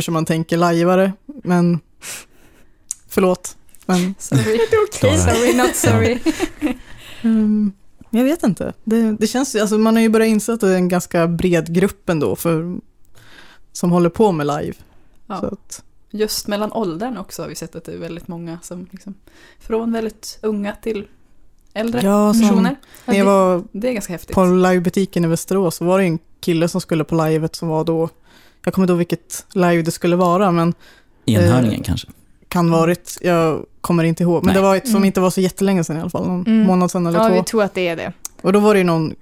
[0.02, 1.80] som man tänker lajvare, men
[3.08, 3.56] förlåt.
[3.86, 4.58] Men Sorry.
[4.92, 5.18] Klara.
[5.18, 6.18] sorry, not sorry.
[7.24, 7.72] um,
[8.10, 8.72] jag vet inte.
[8.84, 11.74] Det, det känns, alltså man har ju börjat inse att det är en ganska bred
[11.74, 12.78] grupp ändå för,
[13.72, 14.72] som håller på med live.
[14.72, 14.78] Så
[15.26, 15.34] Ja.
[15.34, 19.14] att, Just mellan åldern också har vi sett att det är väldigt många som liksom,
[19.60, 21.06] från väldigt unga till
[21.74, 22.76] äldre ja, som, personer.
[23.04, 24.34] när jag var Det är ganska häftigt.
[24.34, 27.84] på livebutiken i Västerås så var det en kille som skulle på livet som var
[27.84, 28.08] då,
[28.64, 30.74] jag kommer inte ihåg vilket live det skulle vara, men
[31.26, 32.08] Enhörningen kanske?
[32.48, 34.44] kan varit, jag kommer inte ihåg.
[34.44, 34.54] Men Nej.
[34.54, 35.04] det var ett som Mm.
[35.04, 36.66] inte var så jättelänge sedan i alla fall, någon Mm.
[36.66, 37.34] månad sedan eller Ja, två.
[37.34, 38.12] vi tror att det är det.
[38.42, 39.14] Och då var det ju någon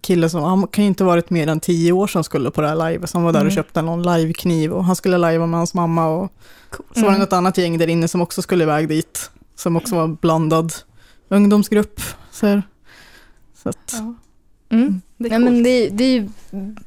[0.00, 2.68] kille som, han kan ju inte varit mer än tio år som skulle på det
[2.68, 3.54] här live, som var där och Mm.
[3.54, 6.32] köpte någon livekniv och han skulle lajva med hans mamma och
[6.70, 6.88] Coolt.
[6.94, 7.20] så var det Mm.
[7.20, 10.72] något annat gäng där inne som också skulle iväg dit, som också var blandad
[11.28, 12.00] ungdomsgrupp.
[12.32, 12.62] Så, här.
[13.62, 14.14] så att, Ja,
[14.72, 15.00] Mm.
[15.18, 16.28] det är Nej, men det, det är ju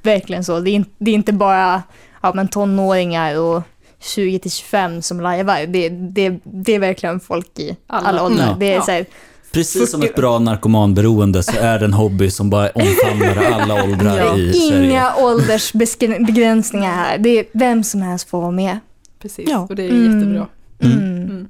[0.01, 0.59] verkligen så.
[0.59, 1.83] Det är, in, det är inte bara
[2.21, 3.61] ja, men tonåringar och
[3.99, 5.65] 20 till 25 som lajvar.
[5.67, 8.23] Det, det, det är verkligen folk i alla, Alla.
[8.23, 8.45] åldrar.
[8.47, 8.55] Ja.
[8.59, 8.81] Det är Ja.
[8.81, 9.05] så här,
[9.51, 13.83] Precis som 40 ett bra narkomanberoende så är det en hobby som bara omfamnar alla
[13.83, 14.37] åldrar Ja.
[14.37, 14.89] i Sverige.
[14.91, 17.17] inga åldersbegränsningar här.
[17.17, 18.79] Det är vem som helst får vara med.
[19.19, 19.59] Precis, Ja.
[19.69, 20.03] och det är Mm.
[20.19, 20.47] jättebra.
[20.79, 20.97] Mm.
[20.97, 21.23] Mm.
[21.23, 21.47] Mm.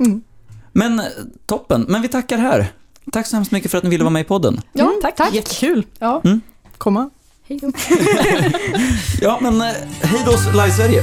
[0.00, 0.22] mm.
[0.72, 1.04] Men eh,
[1.46, 2.66] toppen, men vi tackar här.
[3.12, 4.60] Tack så hemskt mycket för att ni ville vara med i podden.
[4.72, 5.16] Ja, Mm, tack.
[5.16, 5.34] tack.
[5.34, 6.22] Jättekul, Ja,
[6.78, 7.10] komma.
[7.48, 7.72] hej då.
[9.20, 9.66] Ja, men eh,
[10.02, 11.02] hej då Live Sverige!